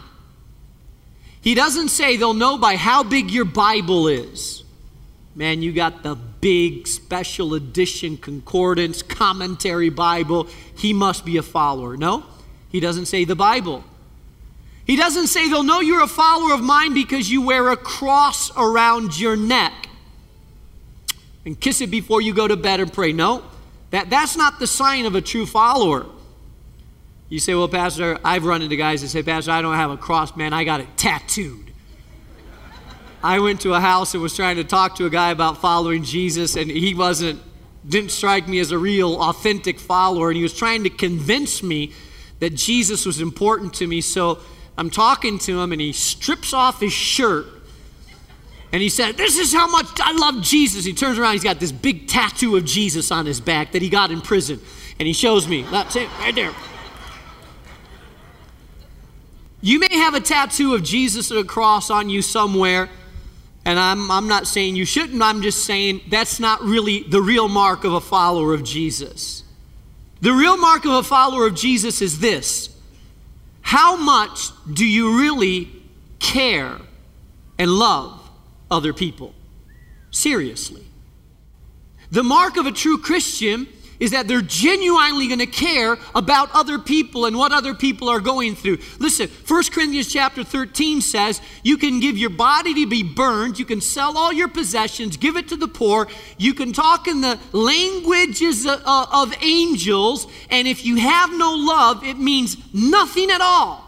He 1.41 1.55
doesn't 1.55 1.89
say 1.89 2.19
they'll 2.19 2.35
know 2.35 2.59
by 2.59 2.77
how 2.77 3.03
big 3.03 3.31
your 3.31 3.47
Bible 3.47 4.09
is. 4.09 4.63
Man, 5.35 5.63
you 5.63 5.73
got 5.73 6.03
the 6.03 6.19
big 6.41 6.87
special 6.87 7.55
edition 7.55 8.17
concordance 8.17 9.03
commentary 9.03 9.91
Bible. 9.91 10.49
He 10.77 10.93
must 10.93 11.25
be 11.25 11.37
a 11.37 11.43
follower. 11.43 11.97
No, 11.97 12.25
he 12.71 12.81
doesn't 12.81 13.07
say 13.07 13.25
the 13.25 13.37
Bible. 13.37 13.85
He 14.85 14.97
doesn't 14.97 15.29
say 15.29 15.49
they'll 15.49 15.63
know 15.63 15.81
you're 15.81 16.03
a 16.03 16.09
follower 16.09 16.53
of 16.53 16.63
mine 16.63 16.95
because 16.95 17.31
you 17.31 17.43
wear 17.43 17.69
a 17.69 17.77
cross 17.77 18.51
around 18.57 19.21
your 19.21 19.37
neck 19.37 19.89
and 21.45 21.59
kiss 21.59 21.81
it 21.81 21.91
before 21.91 22.21
you 22.21 22.35
go 22.35 22.49
to 22.49 22.57
bed 22.57 22.81
and 22.81 22.93
pray. 22.93 23.13
No, 23.13 23.45
that, 23.91 24.11
that's 24.11 24.37
not 24.37 24.59
the 24.59 24.67
sign 24.67 25.07
of 25.07 25.15
a 25.15 25.21
true 25.21 25.47
follower. 25.47 26.07
You 27.29 27.39
say, 27.39 27.55
well, 27.55 27.69
Pastor, 27.69 28.19
I've 28.25 28.45
run 28.45 28.63
into 28.63 28.75
guys 28.75 29.03
that 29.03 29.09
say, 29.09 29.23
Pastor, 29.23 29.53
I 29.53 29.63
don't 29.63 29.77
have 29.77 29.93
a 29.93 29.97
cross, 29.97 30.37
man, 30.37 30.53
I 30.53 30.65
got 30.65 30.81
it 30.81 30.89
tattooed. 30.97 31.70
I 33.23 33.39
went 33.39 33.61
to 33.63 33.75
a 33.75 33.81
house 33.81 34.15
and 34.15 34.23
was 34.23 34.35
trying 34.35 34.57
to 34.57 34.65
talk 34.65 34.97
to 34.97 35.07
a 35.07 35.11
guy 35.11 35.31
about 35.31 35.59
following 35.59 36.05
Jesus, 36.05 36.57
and 36.57 36.71
he 36.71 36.95
wasn't, 36.95 37.41
didn't 37.87 38.13
strike 38.13 38.49
me 38.49 38.59
as 38.61 38.73
a 38.73 38.79
real, 38.79 39.21
authentic 39.21 39.79
follower, 39.79 40.29
and 40.29 40.37
he 40.37 40.43
was 40.43 40.55
trying 40.57 40.85
to 40.85 40.91
convince 40.91 41.63
me 41.63 41.93
that 42.39 42.55
Jesus 42.55 43.05
was 43.05 43.21
important 43.21 43.75
to 43.75 43.87
me. 43.87 44.01
So 44.01 44.39
I'm 44.79 44.89
talking 44.89 45.39
to 45.41 45.61
him, 45.61 45.73
and 45.73 45.81
he 45.81 45.93
strips 45.93 46.55
off 46.55 46.81
his 46.81 46.95
shirt, 46.95 47.47
and 48.73 48.81
he 48.81 48.89
said, 48.89 49.19
This 49.19 49.37
is 49.37 49.53
how 49.53 49.67
much 49.67 49.87
I 50.01 50.13
love 50.13 50.43
Jesus. 50.43 50.87
He 50.87 50.95
turns 50.95 51.19
around, 51.19 51.35
he's 51.35 51.45
got 51.45 51.61
this 51.61 51.73
big 51.73 52.09
tattoo 52.09 52.57
of 52.57 52.65
Jesus 52.65 53.11
on 53.11 53.27
his 53.27 53.41
back 53.41 53.73
that 53.73 53.83
he 53.83 53.91
got 53.91 54.11
in 54.11 54.23
prison, 54.23 54.61
and 54.99 55.07
he 55.07 55.13
shows 55.13 55.47
me. 55.47 55.63
That's 55.71 55.95
it, 55.97 56.09
right 56.21 56.35
there. 56.35 56.53
You 59.61 59.79
may 59.79 59.95
have 59.95 60.15
a 60.15 60.21
tattoo 60.21 60.75
of 60.75 60.83
Jesus 60.83 61.31
and 61.31 61.39
a 61.39 61.45
cross 61.45 61.91
on 61.91 62.09
you 62.09 62.23
somewhere, 62.23 62.89
and 63.65 63.79
I'm, 63.79 64.11
I'm 64.11 64.27
not 64.27 64.47
saying 64.47 64.77
you 64.77 64.85
shouldn't, 64.85 65.23
I'm 65.23 65.43
just 65.43 65.65
saying 65.65 66.01
that's 66.09 66.41
not 66.41 66.63
really 66.63 67.03
the 67.03 67.21
real 67.21 67.49
mark 67.49 67.85
of 67.85 67.93
a 67.93 68.01
follower 68.01 68.55
of 68.55 68.65
Jesus. 68.65 69.45
The 70.21 70.33
real 70.33 70.57
mark 70.57 70.85
of 70.85 70.93
a 70.93 71.03
follower 71.03 71.47
of 71.47 71.55
Jesus 71.55 72.03
is 72.03 72.21
this 72.21 72.75
How 73.63 73.97
much 73.97 74.51
do 74.73 74.87
you 74.87 75.19
really 75.19 75.71
care 76.19 76.79
and 77.59 77.71
love 77.71 78.31
other 78.71 78.93
people? 78.93 79.35
Seriously. 80.11 80.87
The 82.11 82.25
mark 82.25 82.57
of 82.57 82.67
a 82.67 82.73
true 82.73 82.99
Christian 82.99 83.69
is 84.01 84.11
that 84.11 84.27
they're 84.27 84.41
genuinely 84.41 85.29
going 85.29 85.39
to 85.39 85.47
care 85.47 85.99
about 86.15 86.51
other 86.53 86.79
people 86.79 87.27
and 87.27 87.37
what 87.37 87.53
other 87.53 87.75
people 87.75 88.09
are 88.09 88.19
going 88.19 88.57
through. 88.57 88.79
Listen, 88.99 89.29
1 89.47 89.65
Corinthians 89.71 90.11
chapter 90.11 90.43
13 90.43 91.03
says 91.03 91.41
you 91.63 91.77
can 91.77 92.01
give 92.01 92.17
your 92.17 92.31
body 92.31 92.75
to 92.75 92.87
be 92.89 93.03
burned, 93.03 93.59
you 93.59 93.67
can 93.67 93.81
sell 93.81 94.17
all 94.17 94.33
your 94.33 94.49
possessions, 94.49 95.19
give 95.19 95.37
it 95.37 95.49
to 95.49 95.57
the 95.57 95.69
poor, 95.69 96.09
you 96.39 96.55
can 96.55 96.73
talk 96.73 97.07
in 97.07 97.21
the 97.21 97.39
languages 97.53 98.67
of, 98.67 98.83
of 98.87 99.35
angels, 99.43 100.27
and 100.49 100.67
if 100.67 100.85
you 100.85 100.97
have 100.97 101.31
no 101.33 101.55
love, 101.55 102.03
it 102.03 102.19
means 102.19 102.57
nothing 102.73 103.31
at 103.31 103.43
all. 103.43 103.87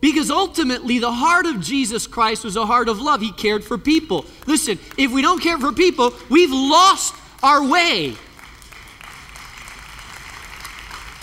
Because 0.00 0.32
ultimately, 0.32 0.98
the 0.98 1.12
heart 1.12 1.46
of 1.46 1.60
Jesus 1.60 2.08
Christ 2.08 2.42
was 2.42 2.56
a 2.56 2.66
heart 2.66 2.88
of 2.88 3.00
love. 3.00 3.20
He 3.20 3.30
cared 3.30 3.62
for 3.62 3.78
people. 3.78 4.26
Listen, 4.48 4.80
if 4.98 5.12
we 5.12 5.22
don't 5.22 5.40
care 5.40 5.58
for 5.58 5.70
people, 5.70 6.12
we've 6.28 6.50
lost 6.50 7.14
our 7.40 7.64
way. 7.64 8.16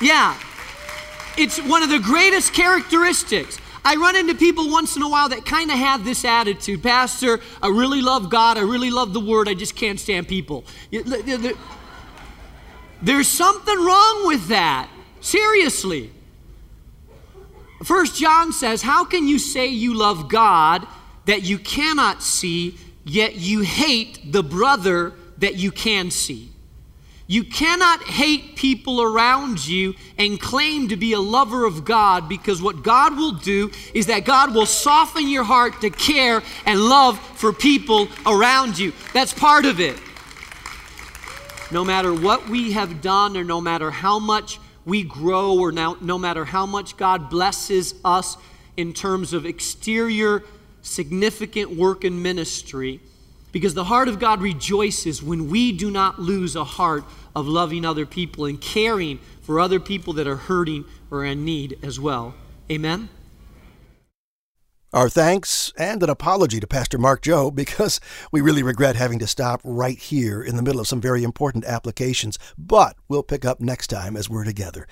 Yeah. 0.02 0.38
It's 1.38 1.60
one 1.60 1.84
of 1.84 1.90
the 1.90 2.00
greatest 2.00 2.54
characteristics. 2.54 3.58
I 3.84 3.96
run 3.96 4.16
into 4.16 4.36
people 4.36 4.70
once 4.70 4.96
in 4.96 5.02
a 5.02 5.10
while 5.10 5.30
that 5.30 5.46
kind 5.46 5.72
of 5.72 5.78
have 5.78 6.04
this 6.04 6.26
attitude 6.26 6.84
Pastor, 6.84 7.40
I 7.62 7.70
really 7.70 8.02
love 8.02 8.30
God, 8.30 8.58
I 8.58 8.62
really 8.62 8.92
love 8.92 9.14
the 9.14 9.20
Word, 9.20 9.48
I 9.48 9.54
just 9.54 9.76
can't 9.76 10.00
stand 10.00 10.28
people. 10.28 10.66
There's 13.02 13.28
something 13.28 13.78
wrong 13.78 14.28
with 14.28 14.48
that. 14.50 14.90
Seriously. 15.22 16.12
First 17.84 18.20
John 18.20 18.52
says, 18.52 18.82
How 18.82 19.06
can 19.06 19.28
you 19.28 19.40
say 19.40 19.68
you 19.68 19.94
love 19.94 20.30
God 20.30 20.86
that 21.26 21.44
you 21.44 21.58
cannot 21.58 22.22
see, 22.22 22.78
yet 23.06 23.36
you 23.36 23.62
hate 23.62 24.32
the 24.32 24.44
brother 24.44 25.14
that 25.38 25.56
you 25.56 25.72
can 25.72 26.12
see? 26.12 26.52
You 27.32 27.44
cannot 27.44 28.02
hate 28.06 28.56
people 28.56 29.04
around 29.04 29.64
you 29.64 29.94
and 30.18 30.42
claim 30.42 30.88
to 30.88 30.98
be 30.98 31.14
a 31.14 31.20
lover 31.20 31.64
of 31.64 31.86
God 31.86 32.28
because 32.28 32.60
what 32.60 32.82
God 32.82 33.16
will 33.16 33.34
do 33.34 33.70
is 33.94 34.08
that 34.08 34.26
God 34.26 34.56
will 34.56 34.66
soften 34.66 35.28
your 35.28 35.44
heart 35.44 35.80
to 35.82 35.92
care 35.92 36.42
and 36.66 36.80
love 36.80 37.20
for 37.20 37.54
people 37.54 38.08
around 38.26 38.80
you. 38.80 38.94
That's 39.14 39.32
part 39.32 39.66
of 39.66 39.80
it. 39.80 39.96
No 41.72 41.86
matter 41.86 42.12
what 42.12 42.50
we 42.50 42.72
have 42.72 43.00
done, 43.00 43.38
or 43.38 43.44
no 43.44 43.62
matter 43.62 43.92
how 43.92 44.18
much 44.18 44.60
we 44.84 45.04
grow, 45.04 45.56
or 45.60 45.72
now, 45.72 45.98
no 46.02 46.18
matter 46.18 46.46
how 46.46 46.66
much 46.66 46.98
God 46.98 47.30
blesses 47.30 47.94
us 48.04 48.38
in 48.76 48.92
terms 48.92 49.34
of 49.34 49.46
exterior 49.46 50.44
significant 50.82 51.70
work 51.70 52.04
and 52.04 52.24
ministry, 52.24 53.02
because 53.52 53.74
the 53.74 53.84
heart 53.84 54.08
of 54.08 54.20
God 54.20 54.42
rejoices 54.42 55.24
when 55.24 55.50
we 55.50 55.72
do 55.72 55.90
not 55.90 56.20
lose 56.20 56.56
a 56.56 56.64
heart 56.64 57.04
of 57.36 57.48
loving 57.48 57.86
other 57.86 58.06
people 58.06 58.46
and 58.46 58.60
caring 58.60 59.20
for 59.42 59.60
other 59.60 59.80
people 59.80 60.14
that 60.14 60.28
are 60.28 60.36
hurting 60.36 60.86
or 61.12 61.26
in 61.26 61.46
need 61.46 61.78
as 61.84 62.00
well. 62.00 62.36
Amen? 62.72 63.10
Our 64.92 65.08
thanks 65.08 65.72
and 65.78 66.02
an 66.02 66.10
apology 66.10 66.60
to 66.60 66.66
Pastor 66.66 66.98
Mark 66.98 67.22
Jobe 67.22 67.54
because 67.54 68.00
we 68.32 68.42
really 68.42 68.64
regret 68.64 68.96
having 68.96 69.20
to 69.20 69.28
stop 69.28 69.62
right 69.64 70.00
here 70.00 70.42
in 70.42 70.56
the 70.56 70.64
middle 70.64 70.82
of 70.82 70.88
some 70.88 71.00
very 71.00 71.24
important 71.24 71.64
applications, 71.64 72.40
but 72.58 72.96
we'll 73.08 73.22
pick 73.22 73.46
up 73.46 73.60
next 73.60 73.88
time 73.88 74.18
as 74.18 74.32
we're 74.32 74.44
together. 74.44 74.88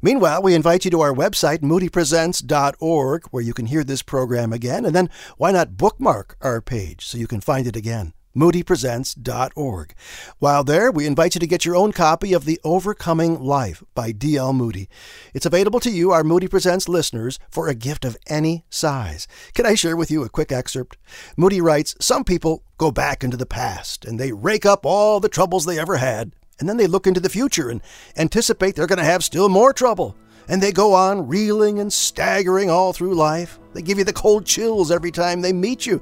Meanwhile, 0.00 0.44
we 0.44 0.54
invite 0.54 0.84
you 0.84 0.90
to 0.92 1.00
our 1.00 1.12
website, 1.12 1.62
moodypresents.org, 1.62 3.26
where 3.32 3.42
you 3.42 3.52
can 3.52 3.66
hear 3.66 3.82
this 3.82 4.02
program 4.02 4.52
again, 4.52 4.84
and 4.84 4.94
then 4.94 5.10
why 5.36 5.50
not 5.50 5.76
bookmark 5.76 6.36
our 6.40 6.60
page 6.60 7.04
so 7.04 7.18
you 7.18 7.26
can 7.26 7.40
find 7.40 7.66
it 7.66 7.74
again 7.74 8.12
moodypresents.org. 8.36 9.94
While 10.38 10.64
there, 10.64 10.90
we 10.90 11.06
invite 11.06 11.34
you 11.34 11.38
to 11.40 11.46
get 11.46 11.64
your 11.64 11.76
own 11.76 11.92
copy 11.92 12.32
of 12.32 12.44
The 12.44 12.60
Overcoming 12.64 13.40
Life 13.40 13.82
by 13.94 14.12
D.L. 14.12 14.52
Moody. 14.52 14.88
It's 15.34 15.46
available 15.46 15.80
to 15.80 15.90
you, 15.90 16.12
our 16.12 16.24
Moody 16.24 16.48
Presents 16.48 16.88
listeners, 16.88 17.38
for 17.50 17.68
a 17.68 17.74
gift 17.74 18.04
of 18.04 18.16
any 18.26 18.64
size. 18.70 19.26
Can 19.54 19.66
I 19.66 19.74
share 19.74 19.96
with 19.96 20.10
you 20.10 20.22
a 20.22 20.28
quick 20.28 20.52
excerpt? 20.52 20.96
Moody 21.36 21.60
writes 21.60 21.94
Some 22.00 22.24
people 22.24 22.62
go 22.78 22.90
back 22.90 23.22
into 23.22 23.36
the 23.36 23.46
past 23.46 24.04
and 24.04 24.18
they 24.18 24.32
rake 24.32 24.64
up 24.64 24.86
all 24.86 25.20
the 25.20 25.28
troubles 25.28 25.66
they 25.66 25.78
ever 25.78 25.96
had, 25.96 26.32
and 26.58 26.68
then 26.68 26.76
they 26.76 26.86
look 26.86 27.06
into 27.06 27.20
the 27.20 27.28
future 27.28 27.70
and 27.70 27.80
anticipate 28.16 28.76
they're 28.76 28.86
going 28.86 28.98
to 28.98 29.04
have 29.04 29.24
still 29.24 29.48
more 29.48 29.72
trouble. 29.72 30.16
And 30.48 30.60
they 30.60 30.72
go 30.72 30.94
on 30.94 31.28
reeling 31.28 31.78
and 31.78 31.92
staggering 31.92 32.70
all 32.70 32.92
through 32.92 33.14
life. 33.14 33.60
They 33.72 33.82
give 33.82 33.98
you 33.98 34.04
the 34.04 34.12
cold 34.12 34.46
chills 34.46 34.90
every 34.90 35.12
time 35.12 35.42
they 35.42 35.52
meet 35.52 35.86
you. 35.86 36.00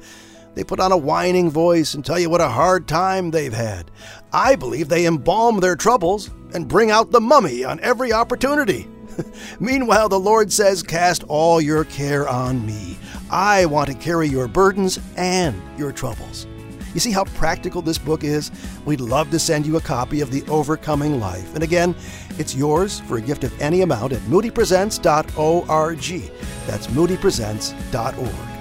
They 0.59 0.64
put 0.64 0.81
on 0.81 0.90
a 0.90 0.97
whining 0.97 1.51
voice 1.51 1.94
and 1.94 2.05
tell 2.05 2.18
you 2.18 2.29
what 2.29 2.40
a 2.40 2.49
hard 2.49 2.88
time 2.88 3.31
they've 3.31 3.53
had. 3.53 3.92
I 4.33 4.57
believe 4.57 4.88
they 4.88 5.07
embalm 5.07 5.61
their 5.61 5.77
troubles 5.77 6.33
and 6.53 6.66
bring 6.66 6.90
out 6.90 7.12
the 7.12 7.21
mummy 7.21 7.62
on 7.62 7.79
every 7.79 8.12
opportunity. 8.12 8.88
Meanwhile, 9.61 10.09
the 10.09 10.18
Lord 10.18 10.53
says, 10.53 10.83
Cast 10.83 11.23
all 11.29 11.61
your 11.61 11.85
care 11.85 12.29
on 12.29 12.66
me. 12.66 12.99
I 13.31 13.66
want 13.66 13.88
to 13.88 13.94
carry 13.94 14.27
your 14.27 14.49
burdens 14.49 14.99
and 15.16 15.62
your 15.79 15.92
troubles. 15.92 16.49
You 16.92 16.99
see 16.99 17.12
how 17.12 17.23
practical 17.23 17.81
this 17.81 17.99
book 17.99 18.25
is? 18.25 18.51
We'd 18.85 19.01
love 19.01 19.31
to 19.31 19.38
send 19.38 19.64
you 19.64 19.77
a 19.77 19.81
copy 19.81 20.23
of 20.23 20.33
The 20.33 20.42
Overcoming 20.51 21.21
Life. 21.21 21.55
And 21.55 21.62
again, 21.62 21.94
it's 22.37 22.57
yours 22.57 22.99
for 22.99 23.18
a 23.18 23.23
gift 23.23 23.44
of 23.44 23.62
any 23.62 23.83
amount 23.83 24.12
at 24.12 24.23
moodypresents.org. 24.23 26.33
That's 26.66 26.87
moodypresents.org. 26.88 28.58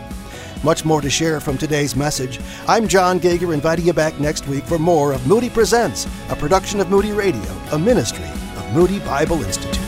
Much 0.63 0.83
more 0.85 1.01
to 1.01 1.09
share 1.09 1.39
from 1.39 1.57
today's 1.57 1.95
message. 1.95 2.39
I'm 2.67 2.87
John 2.87 3.19
Gager, 3.19 3.53
inviting 3.53 3.85
you 3.85 3.93
back 3.93 4.19
next 4.19 4.47
week 4.47 4.63
for 4.65 4.79
more 4.79 5.13
of 5.13 5.25
Moody 5.27 5.49
Presents, 5.49 6.07
a 6.29 6.35
production 6.35 6.79
of 6.79 6.89
Moody 6.89 7.11
Radio, 7.11 7.41
a 7.71 7.79
ministry 7.79 8.25
of 8.25 8.73
Moody 8.73 8.99
Bible 8.99 9.43
Institute. 9.43 9.86